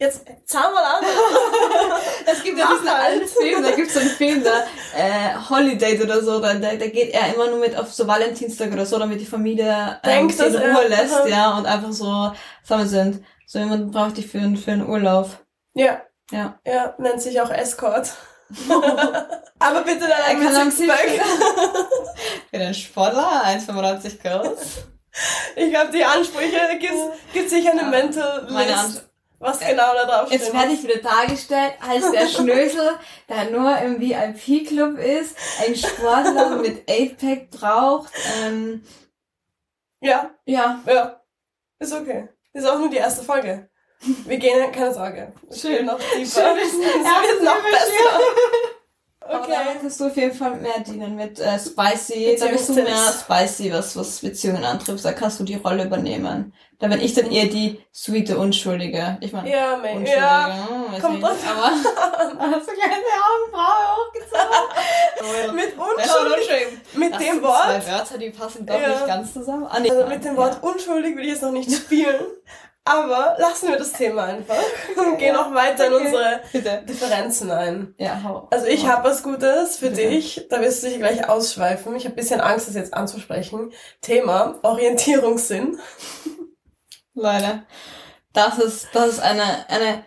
Jetzt 0.01 0.25
zahl 0.47 0.73
mal 0.73 0.85
an. 0.85 1.05
Es 2.31 2.43
gibt 2.45 2.59
ja 2.59 2.69
diesen 2.73 2.89
alten 2.89 3.27
Film, 3.27 3.63
da 3.63 3.71
gibt's 3.73 3.95
so 3.95 4.01
einen 4.01 4.11
Film, 4.11 4.45
da, 4.45 4.51
äh, 4.97 5.35
Holiday 5.49 6.01
oder 6.03 6.23
so, 6.23 6.41
da, 6.41 6.55
da, 6.55 6.75
da 6.77 6.87
geht 6.87 7.13
er 7.15 7.35
immer 7.35 7.49
nur 7.49 7.59
mit 7.59 7.75
auf 7.77 7.93
so 7.93 8.07
Valentinstag 8.07 8.71
oder 8.73 8.85
so, 8.87 8.99
damit 8.99 9.21
die 9.21 9.27
Familie 9.27 9.99
äh, 10.03 10.07
Denkt, 10.07 10.33
ein 10.35 10.37
bisschen 10.37 10.53
dass 10.53 10.63
er- 10.63 10.75
Ruhe 10.77 10.89
lässt, 10.89 11.15
aha. 11.15 11.27
ja, 11.27 11.57
und 11.57 11.67
einfach 11.67 11.91
so 11.93 12.33
zusammen 12.63 12.87
sind. 12.89 13.25
So 13.47 13.59
jemanden 13.59 13.91
brauchte 13.91 14.21
ich 14.21 14.27
für, 14.29 14.39
einen- 14.39 14.57
für 14.59 14.73
einen 14.73 14.89
Urlaub. 14.89 15.31
ja. 15.75 16.03
Ja. 16.31 16.59
Ja, 16.67 16.95
nennt 16.99 17.23
sich 17.23 17.41
auch 17.41 17.51
Escort. 17.51 18.11
aber 19.59 19.81
bitte 19.83 20.01
dann 20.01 20.11
Er 20.11 20.27
ein 20.27 20.39
mit 20.39 20.53
Sixpack. 20.75 21.09
Für 22.51 22.59
den 22.59 22.75
Sportler, 22.75 23.43
1,95 23.47 24.23
groß. 24.23 24.59
Ich 25.57 25.71
glaube, 25.71 25.91
die 25.93 26.05
Ansprüche 26.05 26.61
gibt's, 26.79 27.01
gibt's 27.33 27.51
sicher 27.51 27.71
eine 27.73 27.81
Ja. 27.83 27.89
Mental 27.89 28.47
Meine, 28.51 28.71
List. 28.71 28.79
Ans 28.79 29.08
was 29.39 29.61
genau 29.61 29.95
da 29.95 30.05
drauf 30.05 30.29
steht. 30.29 30.41
Jetzt 30.41 30.53
werde 30.53 30.73
ich 30.73 30.83
wieder 30.83 30.99
dargestellt 30.99 31.75
als 31.87 32.11
der 32.11 32.27
Schnösel, 32.29 32.91
der 33.29 33.51
nur 33.51 33.77
im 33.79 34.01
VIP-Club 34.01 34.99
ist, 34.99 35.37
ein 35.65 35.75
Sportler 35.77 36.57
mit 36.63 36.89
8-Pack 36.89 37.51
braucht. 37.51 38.13
Ähm, 38.43 38.85
Ja, 40.01 40.31
ja, 40.45 40.81
ja. 40.87 41.21
Ist 41.79 41.93
okay. 41.93 42.29
Ist 42.53 42.67
auch 42.67 42.79
nur 42.79 42.91
die 42.91 42.97
erste 42.97 43.25
Folge. 43.25 43.69
Wir 44.01 44.37
gehen, 44.39 44.71
keine 44.73 44.93
Sorge. 44.95 45.33
Es 45.49 45.61
Schön. 45.61 45.87
noch 45.87 45.99
tiefer. 45.99 46.57
Es 46.57 46.71
Schön. 46.71 46.81
wird 46.83 47.43
noch 47.45 47.63
besser. 47.63 48.21
Aber 49.21 49.41
Okay. 49.41 49.53
damit 49.53 49.81
kannst 49.81 50.01
du 50.01 50.07
auf 50.07 50.17
jeden 50.17 50.35
Fall 50.35 50.55
mehr 50.57 50.81
dienen 50.87 51.15
mit 51.17 51.39
äh, 51.41 51.59
Spicy. 51.59 52.37
Da 52.39 52.47
bist 52.47 52.69
du 52.69 52.75
mehr 52.75 52.97
Spicy, 52.97 53.73
was, 53.73 53.97
was 53.97 54.21
Beziehungen 54.21 54.65
antrifft. 54.65 55.05
Da 55.05 55.13
kannst 55.13 55.41
du 55.41 55.45
die 55.45 55.57
Rolle 55.57 55.85
übernehmen. 55.85 56.53
Da 56.79 56.87
bin 56.87 57.01
ich 57.01 57.13
dann 57.15 57.29
eher 57.33 57.47
die 57.47 57.81
sweete 57.93 58.39
Unschuldige. 58.39 59.19
Ich 59.21 59.33
meine, 59.33 59.51
Ja, 59.51 59.77
mate. 59.77 59.89
Unschuldige. 59.95 60.17
Ja. 60.17 60.69
hm, 60.69 61.01
kommt 61.03 61.15
nicht, 61.15 61.25
drauf 61.25 61.37
aber 61.49 62.51
hast 62.53 62.69
du 62.69 62.73
kleine 62.73 62.95
Augenbraue 63.27 63.97
hochgezogen. 63.97 65.57
Mit 65.57 65.73
Das 65.77 66.09
war 66.09 66.21
unschuldig. 66.27 66.79
Mit 66.95 67.13
Das 67.15 67.19
dem 67.21 67.43
Wort. 67.43 67.65
Zwei 67.65 67.93
Wörter, 67.93 68.19
die 68.19 68.31
passen 68.31 68.65
doch 68.67 68.81
Ja. 68.81 68.89
nicht 68.91 69.07
ganz 69.07 69.33
zusammen. 69.33 69.67
Ah, 69.69 69.81
nee, 69.81 69.91
Also 69.91 70.07
mit 70.07 70.25
dem 70.25 70.37
Wort 70.37 70.59
Ja. 70.63 70.69
unschuldig 70.71 71.17
will 71.17 71.25
ich 71.25 71.31
jetzt 71.33 71.43
noch 71.43 71.51
nicht 71.53 71.71
spielen. 71.73 72.15
Aber 72.89 73.37
lassen 73.39 73.69
wir 73.69 73.77
das 73.77 73.93
Thema 73.93 74.25
einfach 74.25 74.57
und 74.97 75.19
gehen 75.19 75.35
noch 75.35 75.53
weiter 75.53 75.89
in 75.89 75.93
unsere 75.93 76.41
Bitte. 76.51 76.83
Differenzen 76.89 77.51
ein. 77.51 77.95
Ja, 77.99 78.23
hau. 78.23 78.49
Also 78.51 78.67
ich 78.67 78.87
habe 78.87 79.07
was 79.07 79.23
Gutes 79.23 79.77
für 79.77 79.91
Bitte. 79.91 80.09
dich. 80.09 80.47
Da 80.49 80.63
wirst 80.63 80.83
du 80.83 80.89
dich 80.89 80.97
gleich 80.97 81.29
ausschweifen. 81.29 81.95
Ich 81.97 82.05
habe 82.05 82.15
ein 82.15 82.17
bisschen 82.17 82.41
Angst, 82.41 82.67
das 82.67 82.75
jetzt 82.75 82.95
anzusprechen. 82.95 83.73
Thema 84.01 84.59
Orientierungssinn. 84.63 85.79
Leute, 87.15 87.65
das 88.33 88.59
ist, 88.59 88.89
das 88.95 89.09
ist 89.09 89.21
eine, 89.21 89.69
eine 89.69 90.03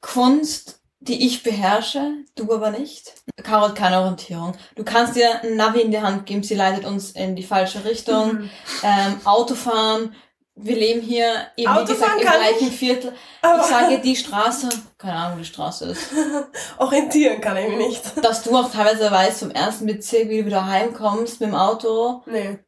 Kunst, 0.00 0.80
die 1.00 1.26
ich 1.26 1.42
beherrsche, 1.42 2.24
du 2.36 2.50
aber 2.50 2.70
nicht. 2.70 3.12
Caro 3.42 3.68
hat 3.68 3.76
keine 3.76 4.00
Orientierung. 4.00 4.54
Du 4.76 4.84
kannst 4.84 5.16
dir 5.16 5.42
ein 5.42 5.56
Navi 5.56 5.82
in 5.82 5.90
die 5.90 6.00
Hand 6.00 6.24
geben, 6.24 6.42
sie 6.42 6.54
leitet 6.54 6.86
uns 6.86 7.10
in 7.10 7.36
die 7.36 7.42
falsche 7.42 7.84
Richtung. 7.84 8.32
Mhm. 8.32 8.50
Ähm, 8.82 9.20
Autofahren, 9.26 10.14
wir 10.56 10.76
leben 10.76 11.00
hier 11.00 11.48
eben 11.56 11.74
wie 11.74 11.84
gesagt 11.84 12.16
im 12.16 12.20
gleichen 12.20 12.68
ich, 12.68 12.76
Viertel. 12.76 13.12
Ich 13.42 13.66
sage 13.66 13.98
die 13.98 14.16
Straße, 14.16 14.68
keine 14.98 15.14
Ahnung, 15.14 15.38
wo 15.38 15.38
die 15.40 15.46
Straße 15.46 15.86
ist. 15.86 16.10
orientieren 16.78 17.40
kann 17.40 17.56
ich 17.56 17.68
mich 17.68 17.88
nicht. 17.88 18.24
Dass 18.24 18.42
du 18.42 18.56
auch 18.56 18.70
teilweise 18.70 19.10
weißt 19.10 19.40
vom 19.40 19.50
ersten 19.50 19.86
Bezirk, 19.86 20.28
wie 20.28 20.40
du 20.40 20.46
wieder 20.46 20.66
heimkommst 20.66 21.40
mit 21.40 21.50
dem 21.50 21.56
Auto. 21.56 22.22
Nee. 22.26 22.58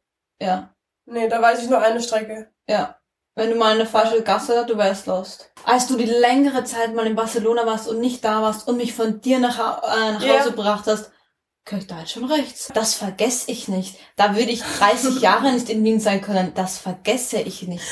Ja, 0.41 0.69
Nee, 1.09 1.29
da 1.29 1.41
weiß 1.41 1.63
ich 1.63 1.69
nur 1.69 1.79
eine 1.79 2.01
Strecke. 2.01 2.51
ja. 2.67 2.93
Wenn 3.35 3.51
du 3.51 3.55
mal 3.55 3.75
eine 3.75 3.85
falsche 3.85 4.23
Gasse, 4.23 4.65
du 4.67 4.79
wärst 4.79 5.05
lost. 5.05 5.51
Als 5.63 5.85
du 5.85 5.95
die 5.95 6.05
längere 6.05 6.63
Zeit 6.63 6.95
mal 6.95 7.05
in 7.05 7.15
Barcelona 7.15 7.67
warst 7.67 7.87
und 7.87 7.99
nicht 7.99 8.25
da 8.25 8.41
warst 8.41 8.67
und 8.67 8.77
mich 8.77 8.95
von 8.95 9.21
dir 9.21 9.37
nach, 9.37 9.83
äh, 9.83 10.13
nach. 10.13 10.39
Hause 10.39 10.49
gebracht 10.49 10.85
hast, 10.87 11.11
da 11.69 11.99
jetzt 11.99 12.11
schon 12.11 12.25
rechts. 12.25 12.69
Das 12.73 12.93
vergesse 12.93 13.51
ich 13.51 13.67
nicht. 13.67 13.97
Da 14.15 14.35
würde 14.35 14.51
ich 14.51 14.61
30 14.61 15.21
Jahre 15.21 15.51
nicht 15.51 15.69
in 15.69 15.83
Wien 15.83 15.99
sein 15.99 16.21
können. 16.21 16.53
Das 16.55 16.77
vergesse 16.77 17.39
ich 17.39 17.67
nicht. 17.67 17.83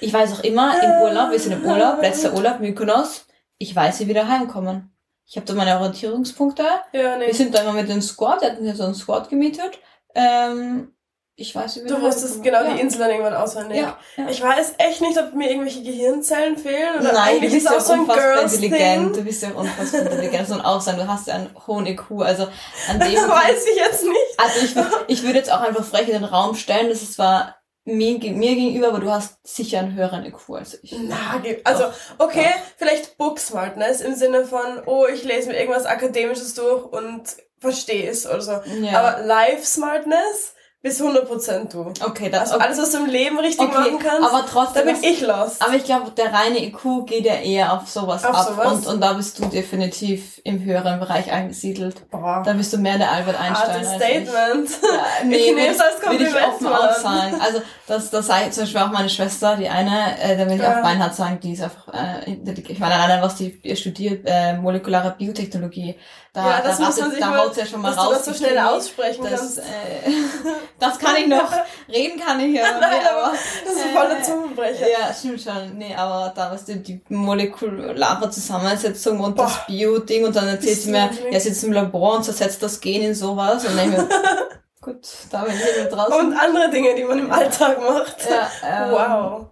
Ich 0.00 0.12
weiß 0.12 0.32
auch 0.34 0.44
immer, 0.44 0.82
im 0.82 1.02
Urlaub, 1.02 1.30
wir 1.30 1.40
sind 1.40 1.52
im 1.52 1.64
Urlaub, 1.64 2.00
letzter 2.02 2.34
Urlaub, 2.34 2.60
Mykonos, 2.60 3.26
ich 3.58 3.74
weiß, 3.74 4.00
wie 4.00 4.02
wir 4.04 4.08
wieder 4.08 4.28
heimkommen. 4.28 4.94
Ich 5.26 5.36
habe 5.36 5.46
da 5.46 5.54
meine 5.54 5.78
Orientierungspunkte. 5.78 6.64
Ja, 6.92 7.16
nee. 7.16 7.26
Wir 7.26 7.34
sind 7.34 7.54
da 7.54 7.62
immer 7.62 7.72
mit 7.72 7.88
dem 7.88 8.02
Squad, 8.02 8.42
wir 8.42 8.50
hatten 8.50 8.64
hier 8.64 8.76
so 8.76 8.84
einen 8.84 8.94
Squad 8.94 9.28
gemietet. 9.28 9.80
Ähm, 10.14 10.92
ich 11.38 11.54
weiß, 11.54 11.76
wie 11.76 11.80
wir 11.84 11.88
Du 11.88 12.00
wusstest 12.00 12.42
genau 12.42 12.62
ja. 12.64 12.72
die 12.72 12.80
Insel 12.80 12.98
dann 12.98 13.10
irgendwann 13.10 13.34
auswendig. 13.34 13.78
Ja, 13.78 13.98
ja. 14.16 14.28
Ich 14.30 14.42
weiß 14.42 14.74
echt 14.78 15.02
nicht, 15.02 15.18
ob 15.18 15.34
mir 15.34 15.50
irgendwelche 15.50 15.82
Gehirnzellen 15.82 16.56
fehlen 16.56 16.98
oder 16.98 17.12
Nein, 17.12 17.34
du 17.36 17.40
bist 17.42 17.56
ist 17.56 17.64
ja 17.64 17.76
auch 17.76 17.80
so 17.80 17.92
ein 17.92 18.00
unfassbar 18.00 18.32
Girls 18.34 18.54
intelligent. 18.54 19.04
Thing. 19.04 19.12
Du 19.12 19.22
bist 19.24 19.42
ja 19.42 19.50
unfassbar 19.50 20.00
intelligent. 20.00 20.50
Und 20.50 20.60
auch 20.62 20.80
sagen, 20.80 20.96
du 20.98 21.06
hast 21.06 21.26
ja 21.28 21.34
einen 21.34 21.50
hohen 21.66 21.86
IQ. 21.86 22.10
Also 22.20 22.44
an 22.88 23.00
dem. 23.00 23.14
Weiß 23.28 23.66
ich 23.70 23.76
jetzt 23.76 24.02
nicht. 24.04 24.16
also 24.38 24.60
ich, 24.64 24.72
würd- 24.74 25.04
ich 25.08 25.22
würde 25.24 25.38
jetzt 25.38 25.52
auch 25.52 25.60
einfach 25.60 25.84
frech 25.84 26.08
in 26.08 26.14
den 26.14 26.24
Raum 26.24 26.54
stellen. 26.54 26.88
Das 26.88 27.02
ist 27.02 27.14
zwar 27.14 27.56
mir, 27.84 28.18
mir 28.18 28.54
gegenüber, 28.54 28.88
aber 28.88 28.98
du 29.00 29.10
hast 29.12 29.36
sicher 29.46 29.78
einen 29.80 29.94
höheren 29.94 30.24
IQ 30.24 30.50
als 30.54 30.82
ich. 30.82 30.92
Na, 30.98 31.40
also, 31.64 31.84
okay, 32.18 32.48
vielleicht 32.78 33.16
Book 33.18 33.38
Smartness 33.38 34.00
im 34.00 34.14
Sinne 34.14 34.44
von, 34.46 34.82
oh, 34.86 35.06
ich 35.06 35.22
lese 35.22 35.48
mir 35.50 35.58
irgendwas 35.60 35.84
Akademisches 35.86 36.54
durch 36.54 36.84
und 36.84 37.22
verstehe 37.60 38.10
es 38.10 38.26
oder 38.26 38.40
so. 38.40 38.52
Ja. 38.80 38.98
Aber 38.98 39.22
Life 39.24 39.64
Smartness 39.64 40.54
bis 40.86 41.02
100% 41.02 41.72
du. 41.72 41.92
okay, 42.04 42.30
das 42.30 42.52
Also 42.52 42.58
alles, 42.58 42.78
was 42.78 42.92
du 42.92 42.98
im 42.98 43.06
Leben 43.06 43.38
richtig 43.40 43.66
okay, 43.68 43.74
machen 43.90 43.98
kannst, 43.98 44.28
aber 44.32 44.42
da 44.42 44.48
trotzdem. 44.48 44.84
bin 44.86 44.94
das- 44.94 45.02
ich 45.02 45.20
lost. 45.20 45.60
aber 45.62 45.74
ich 45.74 45.84
glaube, 45.84 46.12
der 46.12 46.32
reine 46.32 46.64
IQ 46.64 47.04
geht 47.06 47.24
ja 47.26 47.34
eher 47.34 47.72
auf 47.72 47.88
sowas 47.88 48.24
Auf 48.24 48.34
ab. 48.36 48.46
sowas? 48.48 48.72
Und, 48.72 48.86
und 48.86 49.00
da 49.00 49.14
bist 49.14 49.38
du 49.38 49.46
definitiv 49.46 50.40
im 50.44 50.62
höheren 50.64 51.00
Bereich 51.00 51.32
angesiedelt. 51.32 52.08
Boah, 52.10 52.42
Da 52.46 52.52
bist 52.52 52.72
du 52.72 52.78
mehr 52.78 52.98
der 52.98 53.10
Albert 53.10 53.38
Einstein 53.40 53.68
hartes 53.74 53.88
als 53.88 54.02
ich. 54.02 54.28
Statement. 54.28 54.70
Ja, 54.82 54.88
nee, 55.24 55.36
Ich 55.36 55.54
nehm's 55.54 55.80
als 55.80 56.00
Würde 56.02 56.24
ich 56.24 56.32
Kompliment, 56.32 56.46
offen 56.54 56.64
Mann. 56.64 56.74
auch 56.74 56.94
sagen. 56.96 57.40
Also, 57.40 57.62
das, 57.88 58.10
das 58.10 58.28
ich 58.28 58.50
zum 58.52 58.62
Beispiel 58.64 58.80
auch 58.80 58.92
meine 58.92 59.08
Schwester, 59.08 59.56
die 59.56 59.68
eine, 59.68 60.20
äh, 60.20 60.36
da 60.36 60.46
will 60.46 60.54
ich 60.56 60.62
Ja. 60.62 60.78
auch 60.78 60.82
beinhart 60.82 61.14
sagen, 61.14 61.40
die 61.42 61.52
ist 61.52 61.62
einfach, 61.62 61.88
äh, 61.92 62.32
ich 62.68 62.78
meine, 62.78 62.94
alleine 62.94 63.22
was 63.22 63.34
die 63.36 63.60
studiert, 63.76 64.22
äh, 64.26 64.54
molekulare 64.56 65.14
Biotechnologie. 65.18 65.96
Da, 66.36 66.50
Ja, 66.50 66.60
das 66.60 66.76
da, 66.76 66.84
muss 66.84 67.00
man 67.00 67.10
sich 67.12 67.18
da 67.20 67.30
mal- 67.30 67.50
ja 67.56 67.64
schon 67.64 67.80
mal 67.80 67.88
dass 67.88 67.96
du 67.96 68.02
raus. 68.02 68.12
das 68.18 68.24
so 68.26 68.34
schnell 68.34 68.58
aussprechen 68.58 69.24
das, 69.24 69.40
kannst. 69.40 69.58
äh, 69.58 69.62
das 70.78 70.98
kann 70.98 71.16
ich 71.16 71.26
noch. 71.28 71.50
Reden 71.88 72.20
kann 72.20 72.38
ich 72.40 72.54
ja. 72.54 72.78
Nein, 72.78 72.90
Nee, 73.00 73.08
aber 73.08 73.32
das 73.64 73.74
ist 73.74 73.82
voll 73.86 74.08
der 74.10 74.18
äh, 74.18 74.22
Zungenbrecher. 74.22 74.86
ja, 74.90 75.14
stimmt 75.14 75.40
schon. 75.40 75.78
Nee, 75.78 75.94
aber 75.94 76.30
da 76.36 76.50
was 76.52 76.66
die, 76.66 76.82
die 76.82 77.00
molekulare 77.08 78.28
Zusammensetzung 78.28 79.18
und 79.20 79.38
das 79.38 79.50
Boah. 79.54 79.64
Bio-Ding 79.66 80.26
und 80.26 80.36
dann 80.36 80.46
erzählt 80.48 80.76
sie 80.78 80.92
du 80.92 80.98
mir, 80.98 81.10
er 81.30 81.40
sitzt 81.40 81.64
im 81.64 81.72
Labor 81.72 82.16
und 82.16 82.24
zersetzt 82.24 82.62
das 82.62 82.78
Gen 82.82 83.00
in 83.00 83.14
sowas 83.14 83.64
und 83.64 83.74
dann 83.74 83.90
ich 83.90 83.96
mir, 83.96 84.08
gut, 84.82 85.08
da 85.30 85.42
bin 85.44 85.54
ich 85.54 85.60
wieder 85.74 85.88
draußen. 85.88 86.18
Und 86.26 86.34
andere 86.38 86.68
Dinge, 86.68 86.94
die 86.94 87.04
man 87.04 87.18
im 87.18 87.32
Alltag 87.32 87.80
macht. 87.80 88.16
ja, 88.28 88.50
ähm, 88.62 88.90
Wow. 88.92 89.46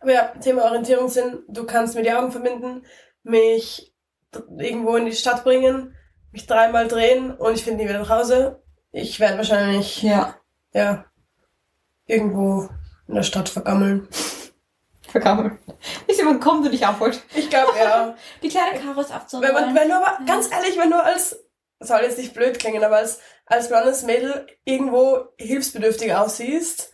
Aber 0.00 0.12
ja, 0.12 0.32
Thema 0.38 0.64
Orientierungssinn. 0.64 1.44
Du 1.48 1.64
kannst 1.64 1.94
mir 1.94 2.02
die 2.02 2.12
Augen 2.12 2.30
verbinden, 2.30 2.84
mich 3.22 3.94
irgendwo 4.58 4.96
in 4.96 5.06
die 5.06 5.12
Stadt 5.14 5.44
bringen, 5.44 5.94
mich 6.32 6.46
dreimal 6.46 6.88
drehen 6.88 7.32
und 7.34 7.54
ich 7.54 7.64
finde 7.64 7.82
nie 7.82 7.88
wieder 7.88 7.98
nach 8.00 8.08
Hause. 8.10 8.62
Ich 8.92 9.20
werde 9.20 9.36
wahrscheinlich, 9.38 10.02
Ja, 10.02 10.34
ja, 10.72 11.04
irgendwo 12.06 12.68
in 13.08 13.14
der 13.14 13.22
Stadt 13.22 13.48
vergammeln. 13.48 14.08
vergammelt. 15.08 15.58
Nicht 16.06 16.18
jemand 16.18 16.40
kommt 16.40 16.64
und 16.64 16.72
dich 16.72 16.86
abholt. 16.86 17.20
Ich 17.34 17.50
glaube, 17.50 17.72
ja. 17.78 18.14
Die 18.42 18.48
kleine 18.48 18.78
Karo 18.78 19.00
ist 19.00 19.10
abzuholen. 19.12 19.48
wenn, 19.54 19.64
man, 19.66 19.74
wenn 19.74 19.88
du 19.88 19.96
aber, 19.96 20.18
ganz 20.24 20.50
ehrlich, 20.52 20.78
wenn 20.78 20.90
du 20.90 21.02
als, 21.02 21.36
soll 21.80 22.02
jetzt 22.02 22.18
nicht 22.18 22.34
blöd 22.34 22.58
klingen, 22.58 22.84
aber 22.84 22.96
als, 22.98 23.18
als 23.46 23.68
blondes 23.68 24.02
Mädel 24.04 24.46
irgendwo 24.64 25.24
hilfsbedürftig 25.36 26.14
aussiehst, 26.14 26.92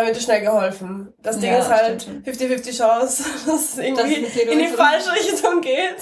wird 0.00 0.16
dir 0.16 0.20
schnell 0.20 0.40
geholfen. 0.40 1.12
Das 1.22 1.38
Ding 1.38 1.52
Ja, 1.52 1.58
ist 1.58 1.68
halt 1.68 2.02
stimmt 2.02 2.26
50-50 2.26 2.76
Chance, 2.78 3.24
dass 3.46 3.72
es 3.72 3.78
irgendwie 3.78 4.22
Das 4.22 4.30
ist 4.34 4.36
in 4.44 4.58
die 4.58 4.66
falsche 4.68 5.12
Richtung 5.12 5.60
geht 5.60 5.96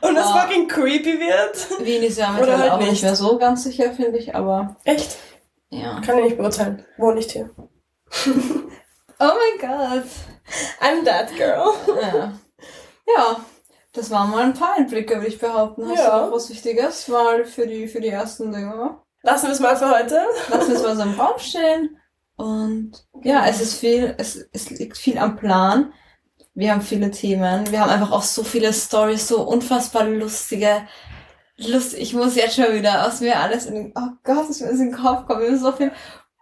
und 0.00 0.16
es 0.16 0.26
fucking 0.28 0.66
creepy 0.66 1.20
wird. 1.20 1.86
Wien 1.86 2.02
ist 2.02 2.18
ja 2.18 2.32
mittlerweile 2.32 2.62
halt 2.62 2.72
auch 2.72 2.78
nicht 2.78 2.90
nicht. 2.90 3.02
mehr 3.04 3.14
so 3.14 3.38
ganz 3.38 3.62
sicher, 3.62 3.92
finde 3.92 4.18
ich, 4.18 4.34
aber 4.34 4.76
Echt? 4.84 5.16
ja. 5.70 6.00
Kann 6.04 6.18
ich 6.18 6.24
nicht 6.24 6.36
beurteilen. 6.38 6.84
Wohne 6.96 7.16
nicht 7.16 7.30
hier. 7.30 7.50
Oh 9.20 9.24
mein 9.60 9.60
Gott. 9.60 10.04
I'm 10.80 11.04
that 11.04 11.34
girl. 11.36 11.72
Ja. 12.00 12.32
ja, 13.16 13.36
das 13.92 14.10
waren 14.12 14.30
mal 14.30 14.44
ein 14.44 14.54
paar 14.54 14.76
Einblicke, 14.76 15.16
würde 15.16 15.26
ich 15.26 15.40
behaupten. 15.40 15.88
Hast 15.88 15.98
Ja. 15.98 16.20
du 16.20 16.26
noch 16.26 16.32
was 16.36 16.48
Wichtiges 16.50 17.08
mal 17.08 17.44
für 17.44 17.66
die, 17.66 17.88
für 17.88 18.00
die 18.00 18.10
ersten 18.10 18.52
Dinge? 18.52 18.98
Lassen 19.22 19.46
wir 19.46 19.52
es 19.52 19.58
mal 19.60 19.76
für 19.76 19.90
heute. 19.90 20.24
Lass 20.50 20.68
uns 20.68 20.82
mal 20.84 20.94
so 20.94 21.02
im 21.02 21.18
Raum 21.20 21.36
stehen. 21.38 21.97
Und 22.38 22.92
ja, 23.24 23.46
es 23.46 23.60
ist 23.60 23.74
viel, 23.74 24.14
es, 24.16 24.48
es 24.52 24.70
liegt 24.70 24.96
viel 24.96 25.18
am 25.18 25.36
Plan. 25.36 25.92
Wir 26.54 26.72
haben 26.72 26.82
viele 26.82 27.10
Themen. 27.10 27.70
Wir 27.70 27.80
haben 27.80 27.90
einfach 27.90 28.12
auch 28.12 28.22
so 28.22 28.44
viele 28.44 28.72
Stories, 28.72 29.26
so 29.26 29.42
unfassbar 29.42 30.04
lustige. 30.04 30.86
Lust, 31.56 31.94
ich 31.94 32.14
muss 32.14 32.36
jetzt 32.36 32.54
schon 32.54 32.72
wieder 32.72 33.04
aus 33.06 33.20
mir 33.20 33.40
alles 33.40 33.66
in 33.66 33.74
den, 33.74 33.92
oh 33.96 34.10
Gott, 34.22 34.48
was 34.48 34.60
mir 34.60 34.70
in 34.70 34.78
den 34.78 34.92
Kopf 34.92 35.26
kommt. 35.26 35.40
Wir 35.40 35.48
haben 35.48 35.58
so 35.58 35.72
viel 35.72 35.90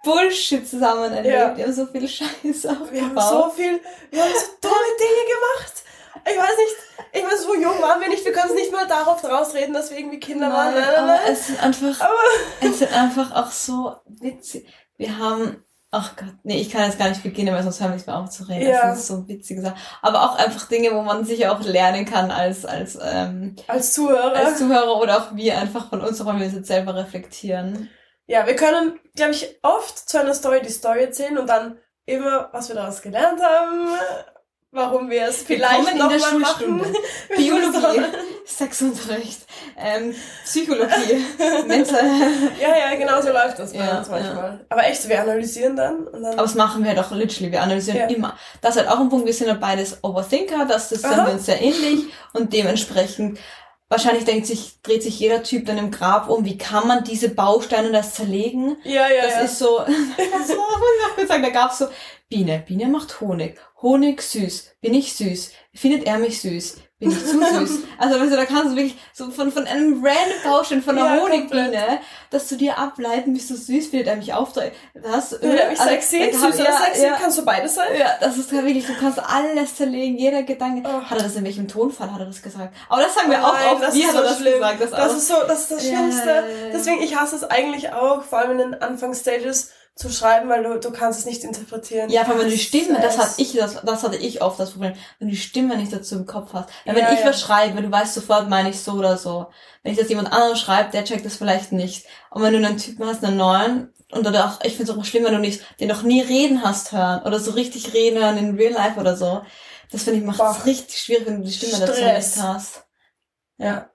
Bullshit 0.04 0.68
zusammen 0.68 1.12
erlebt. 1.12 1.35
Ja. 1.35 1.56
Wir 1.56 1.64
haben 1.64 1.72
so 1.72 1.87
viel 1.87 2.06
Scheiße 2.06 2.70
aufgebaut. 2.70 2.92
Wir 2.92 3.02
haben 3.02 3.18
so 3.18 3.50
viel, 3.50 3.80
wir 4.11 4.22
haben 4.22 4.32
so 4.32 4.46
dumme 4.61 4.92
Dinge 5.00 5.24
gemacht. 5.32 5.82
Ich 6.28 6.37
weiß 6.37 6.56
nicht, 6.59 6.76
ich 7.12 7.22
meine, 7.22 7.38
so 7.38 7.54
jung 7.54 7.80
waren 7.80 8.00
wir 8.02 8.09
nicht, 8.09 8.24
wir 8.24 8.32
können 8.32 8.50
es 8.50 8.54
nicht 8.54 8.72
mal 8.72 8.87
darauf 8.87 9.24
rausreden, 9.24 9.72
dass 9.72 9.90
wir 9.90 9.98
irgendwie 9.98 10.20
Kinder 10.20 10.50
waren. 10.52 10.74
Nein, 10.74 10.85
nein, 10.85 10.94
aber 10.94 11.06
nein. 11.06 11.20
es 11.28 11.46
sind 11.46 11.62
einfach, 11.62 12.00
Aber 12.00 12.18
es 12.61 12.78
sind 12.78 12.92
einfach 12.92 13.35
auch 13.35 13.50
so 13.50 13.96
witzig. 14.06 14.68
Wir 14.98 15.16
haben, 15.18 15.64
ach 15.90 16.16
Gott, 16.16 16.35
nee, 16.42 16.61
ich 16.61 16.70
kann 16.70 16.83
jetzt 16.83 16.99
gar 16.99 17.09
nicht 17.09 17.22
beginnen, 17.22 17.55
weil 17.55 17.62
sonst 17.62 17.81
hören 17.81 17.90
wir 17.90 17.96
nicht 17.96 18.07
mehr 18.07 18.18
auf 18.18 18.31
zu 18.31 18.44
reden. 18.44 18.68
Ja. 18.68 18.90
Das 18.90 19.07
sind 19.07 19.16
so 19.18 19.29
witzige 19.29 19.62
Sachen. 19.62 19.79
Aber 20.03 20.22
auch 20.22 20.37
einfach 20.37 20.68
Dinge, 20.68 20.90
wo 20.92 21.03
man 21.03 21.25
sicher 21.25 21.53
auch 21.53 21.62
lernen 21.62 22.05
kann 22.05 22.31
als, 22.31 22.64
als, 22.64 22.99
ähm, 23.03 23.57
als 23.68 23.92
Zuhörer. 23.92 24.35
als 24.35 24.59
Zuhörer 24.59 25.01
oder 25.01 25.18
auch 25.18 25.37
wir 25.37 25.59
einfach 25.59 25.88
von 25.88 26.01
uns, 26.01 26.20
auch 26.20 26.27
wenn 26.27 26.40
wir 26.40 26.46
es 26.46 26.55
jetzt 26.55 26.68
selber 26.68 26.94
reflektieren. 26.94 27.88
ja, 28.27 28.46
wir 28.46 28.57
können, 28.57 28.99
glaube 29.14 29.33
ich, 29.33 29.59
oft 29.62 30.09
zu 30.09 30.20
einer 30.20 30.35
Story 30.35 30.61
die 30.62 30.70
Story 30.70 31.05
erzählen 31.05 31.38
und 31.38 31.49
dann 31.49 31.79
immer, 32.05 32.49
was 32.53 32.68
wir 32.68 32.77
daraus 32.77 33.03
gelernt 33.03 33.40
haben, 33.40 33.88
warum 34.77 35.11
wir 35.11 35.27
es 35.27 35.43
vielleicht 35.43 35.87
Willkommen 35.87 35.99
noch 35.99 36.12
in 36.12 36.19
der 36.21 36.29
mal 36.29 36.39
machen. 36.39 36.97
Biologie, 37.37 38.03
Sexunterricht, 38.47 39.41
ähm, 39.77 40.15
Psychologie, 40.45 41.25
Mental. 41.67 42.05
Ja, 42.61 42.69
ja, 42.69 42.97
genau 42.97 43.21
so 43.23 43.29
läuft 43.33 43.59
das 43.59 43.73
bei 43.73 43.79
Ja, 43.81 43.99
uns 43.99 44.09
manchmal. 44.09 44.65
Aber 44.69 44.85
echt, 44.87 45.09
wir 45.09 45.21
analysieren 45.21 45.75
dann 45.77 46.05
dann. 46.12 46.25
Aber 46.27 46.43
das 46.43 46.55
machen 46.55 46.85
wir 46.85 46.95
doch 46.95 47.11
literally, 47.11 47.51
wir 47.51 47.62
analysieren 47.62 47.99
Ja. 47.99 48.07
immer. 48.07 48.39
Das 48.61 48.77
ist 48.77 48.83
halt 48.83 48.91
auch 48.91 49.01
ein 49.01 49.09
Punkt, 49.09 49.27
wir 49.27 49.35
sind 49.35 49.49
ja 49.49 49.55
beides 49.55 49.99
Overthinker, 50.05 50.67
das 50.67 50.93
ist 50.93 51.05
dann 51.05 51.27
wir 51.27 51.33
uns 51.33 51.47
sehr 51.47 51.61
ähnlich 51.61 52.05
und 52.35 52.53
dementsprechend 52.53 53.39
wahrscheinlich 53.89 54.25
denkt 54.25 54.47
sich, 54.47 54.83
dreht 54.83 55.03
sich 55.03 55.19
jeder 55.21 55.43
Typ 55.43 55.65
dann 55.67 55.79
im 55.79 55.91
Grab 55.91 56.29
um, 56.29 56.45
wie 56.45 56.59
kann 56.59 56.87
man 56.89 57.05
diese 57.05 57.31
Bausteine 57.31 57.93
das 57.93 58.15
zerlegen? 58.15 58.77
ja, 58.85 59.09
ja, 59.09 59.23
Das 59.23 59.33
ja. 59.33 59.41
ist 59.41 59.59
so, 59.59 59.79
das 59.79 59.97
muss 60.29 60.49
ich 60.51 60.57
auch 60.59 61.15
kurz 61.15 61.29
sagen, 61.29 61.43
da 61.43 61.51
gab's 61.51 61.79
so, 61.79 61.87
Biene, 62.29 62.62
Biene 62.67 62.87
macht 62.89 63.21
Honig, 63.21 63.61
Honig 63.83 64.23
süß, 64.23 64.77
bin 64.81 64.95
ich 64.95 65.12
süß, 65.15 65.51
findet 65.75 66.07
er 66.07 66.19
mich 66.19 66.41
süß, 66.41 66.79
bin 66.99 67.11
ich 67.11 67.19
zu 67.27 67.39
süß. 67.39 67.79
Also 67.99 68.19
du, 68.19 68.31
da 68.31 68.45
kannst 68.47 68.73
du 68.73 68.77
wirklich 68.77 68.97
so 69.12 69.31
von, 69.31 69.53
von 69.53 69.67
einem 69.67 70.03
random 70.05 70.43
Baustein, 70.45 70.83
von 70.83 70.97
einer 70.99 71.17
Ja, 71.17 71.23
Honigbiene, 71.23 72.01
dass 72.31 72.49
du 72.49 72.57
dir 72.57 72.79
ableiten, 72.79 73.35
bist 73.35 73.51
du 73.51 73.55
süß, 73.55 73.89
findet 73.89 74.07
er 74.09 74.17
mich 74.17 74.33
aufdrehen. 74.33 74.73
Das, 74.95 75.29
Findet 75.37 75.61
er 75.61 75.69
mich 75.71 75.79
also, 75.81 75.91
sexy? 75.93 76.31
da 76.33 76.39
Süß 76.39 76.55
oder 76.61 76.65
ja, 76.71 76.79
sexy? 76.79 77.03
Ja, 77.05 77.17
Kannst 77.21 77.37
du 77.39 77.45
beides 77.45 77.75
sein? 77.75 77.89
ja, 77.99 78.17
das 78.21 78.39
ist 78.39 78.51
halt 78.53 78.65
wirklich, 78.65 78.87
du 78.87 78.95
kannst 78.99 79.19
alles 79.19 79.75
zerlegen, 79.77 80.17
jeder 80.17 80.43
Gedanke. 80.43 80.89
Oh. 80.89 81.03
Hat 81.03 81.19
er 81.19 81.25
das 81.25 81.37
in 81.37 81.45
welchem 81.45 81.69
Tonfall, 81.69 82.11
hat 82.12 82.21
er 82.21 82.27
das 82.27 82.41
gesagt? 82.43 82.75
Aber 82.89 83.03
das 83.03 83.15
sagen 83.15 83.31
wir 83.31 83.39
Oh 83.43 83.47
auch 83.49 83.53
nein, 83.55 83.73
oft, 83.75 83.83
das 83.83 83.95
wie 83.95 84.03
ist 84.03 84.12
so 84.12 84.23
das 84.23 84.39
schlimm. 84.39 84.55
gesagt? 84.55 84.81
Das, 84.81 84.91
Das 84.91 85.12
auch. 85.12 85.17
ist 85.19 85.29
so, 85.29 85.35
das 85.47 85.61
ist 85.62 85.71
das 85.73 85.85
Ja, 85.91 85.97
Schlimmste. 85.99 86.29
ja, 86.29 86.35
ja, 86.35 86.41
ja. 86.41 86.71
Deswegen, 86.73 87.03
ich 87.03 87.15
hasse 87.17 87.37
es 87.37 87.45
eigentlich 87.45 87.93
auch, 87.93 88.23
vor 88.25 88.39
allem 88.39 88.53
in 88.53 88.59
den 88.59 88.75
Anfangsstages 88.83 89.71
zu 89.96 90.11
schreiben, 90.11 90.50
weil 90.50 90.62
du, 90.62 90.78
du 90.78 90.90
kannst 90.90 91.20
es 91.20 91.24
nicht 91.24 91.42
interpretieren. 91.42 92.11
Ja, 92.11 92.24
vor 92.24 92.35
allem 92.35 92.42
wenn 92.42 92.50
du 92.50 92.54
die 92.54 92.62
Stimme, 92.62 93.00
das 93.00 93.16
hatte 93.16 93.40
ich, 93.40 93.54
das, 93.54 93.80
das 93.82 94.02
hatte 94.02 94.16
ich 94.16 94.42
oft 94.42 94.61
das 94.61 94.72
Problem, 94.72 94.92
wenn 95.18 95.28
du 95.28 95.35
die 95.35 95.40
Stimme 95.40 95.74
nicht 95.78 95.90
dazu 95.90 96.16
im 96.16 96.26
Kopf 96.26 96.52
hast. 96.52 96.68
Weil 96.85 96.94
Ja, 96.94 97.09
wenn 97.09 97.14
ich 97.14 97.20
ja. 97.20 97.26
was 97.26 97.40
schreibe, 97.40 97.80
du 97.80 97.90
weißt 97.90 98.12
sofort, 98.12 98.50
meine 98.50 98.68
ich 98.68 98.78
so 98.78 98.92
oder 98.92 99.16
so. 99.16 99.46
Wenn 99.82 99.92
ich 99.92 99.98
das 99.98 100.11
jemand 100.11 100.30
anderes 100.30 100.61
schreibt, 100.61 100.92
der 100.92 101.04
checkt 101.04 101.24
das 101.24 101.37
vielleicht 101.37 101.72
nicht. 101.72 102.06
Und 102.30 102.42
wenn 102.42 102.52
du 102.52 102.59
einen 102.59 102.76
Typen 102.76 103.06
hast, 103.06 103.24
einen 103.24 103.38
neuen, 103.38 103.90
und 104.12 104.26
oder 104.26 104.44
auch, 104.44 104.64
ich 104.64 104.76
finde 104.76 104.92
es 104.92 104.98
auch 104.98 105.04
schlimm, 105.06 105.24
wenn 105.24 105.32
du 105.32 105.38
nicht, 105.40 105.64
den 105.80 105.88
noch 105.88 106.02
nie 106.02 106.20
reden 106.20 106.62
hast 106.62 106.92
hören, 106.92 107.22
oder 107.22 107.40
so 107.40 107.52
richtig 107.52 107.94
reden 107.94 108.22
hören 108.22 108.37
in 108.37 108.54
Real 108.54 108.74
Life 108.74 109.00
oder 109.00 109.16
so. 109.16 109.42
Das 109.90 110.02
finde 110.02 110.20
ich 110.20 110.26
macht 110.26 110.40
es 110.40 110.66
richtig 110.66 110.98
schwierig, 110.98 111.26
wenn 111.26 111.38
du 111.38 111.46
die 111.46 111.52
Stimme 111.52 111.80
dazu 111.80 111.94
Stress. 111.94 112.37
nicht 112.37 112.46
hast. 112.46 112.85
Ja. 113.56 113.88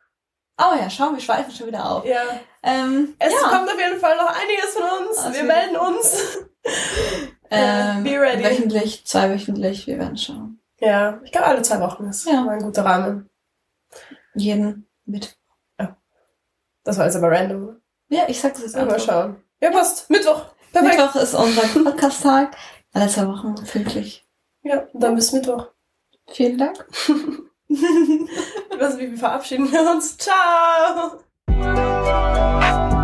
Oh 0.57 0.75
ja, 0.79 0.89
schau, 0.89 1.11
wir 1.11 1.19
schweifen 1.19 1.53
schon 1.53 1.67
wieder 1.67 1.89
auf. 1.89 2.05
Ja. 2.05 2.23
Ähm, 2.63 3.15
Es 3.19 3.33
ja. 3.33 3.49
kommt 3.49 3.69
auf 3.71 3.79
jeden 3.79 3.99
Fall 3.99 4.15
noch 4.17 4.27
einiges 4.29 4.73
von 4.73 5.07
uns. 5.07 5.17
Also 5.17 5.33
wir 5.33 5.39
wir- 5.39 5.43
melden 5.43 5.75
uns. 5.77 6.37
ähm, 7.49 8.03
be 8.03 8.19
ready. 8.19 8.43
Wöchentlich, 8.43 9.05
zweiwöchentlich, 9.05 9.87
wir 9.87 9.97
werden 9.97 10.17
schauen. 10.17 10.59
Ja, 10.79 11.19
ich 11.23 11.31
glaube, 11.31 11.47
alle 11.47 11.61
zwei 11.63 11.79
Wochen 11.79 12.05
ist 12.05 12.25
Ja. 12.27 12.41
mal 12.41 12.53
ein 12.55 12.63
guter 12.63 12.85
Rahmen. 12.85 13.29
Jeden 14.35 14.87
mit. 15.05 15.37
Das 16.83 16.97
war 16.97 17.05
jetzt 17.05 17.15
aber 17.15 17.29
random. 17.31 17.79
Ja, 18.09 18.23
ich 18.27 18.39
sag 18.41 18.53
das 18.53 18.63
jetzt 18.63 18.75
Mal 18.75 18.83
einfach. 18.89 18.99
schauen. 18.99 19.43
Ja, 19.61 19.69
passt. 19.69 20.09
Mittwoch. 20.09 20.45
Perfekt. 20.73 20.97
Mittwoch 20.97 21.15
ist 21.21 21.33
unser 21.35 21.61
Podcast-Tag. 21.61 22.57
Alle 22.93 23.07
zwei 23.07 23.27
Wochen 23.27 23.53
pünktlich. 23.55 24.25
Ja, 24.63 24.87
dann 24.93 25.13
bis 25.15 25.31
Mittwoch. 25.31 25.67
Vielen 26.31 26.57
Dank. 26.57 26.83
Was, 28.79 28.97
wie 28.97 29.15
verabschieden 29.15 29.71
wir 29.71 29.91
uns? 29.91 30.17
Ciao! 30.17 31.21
Música 31.61 33.00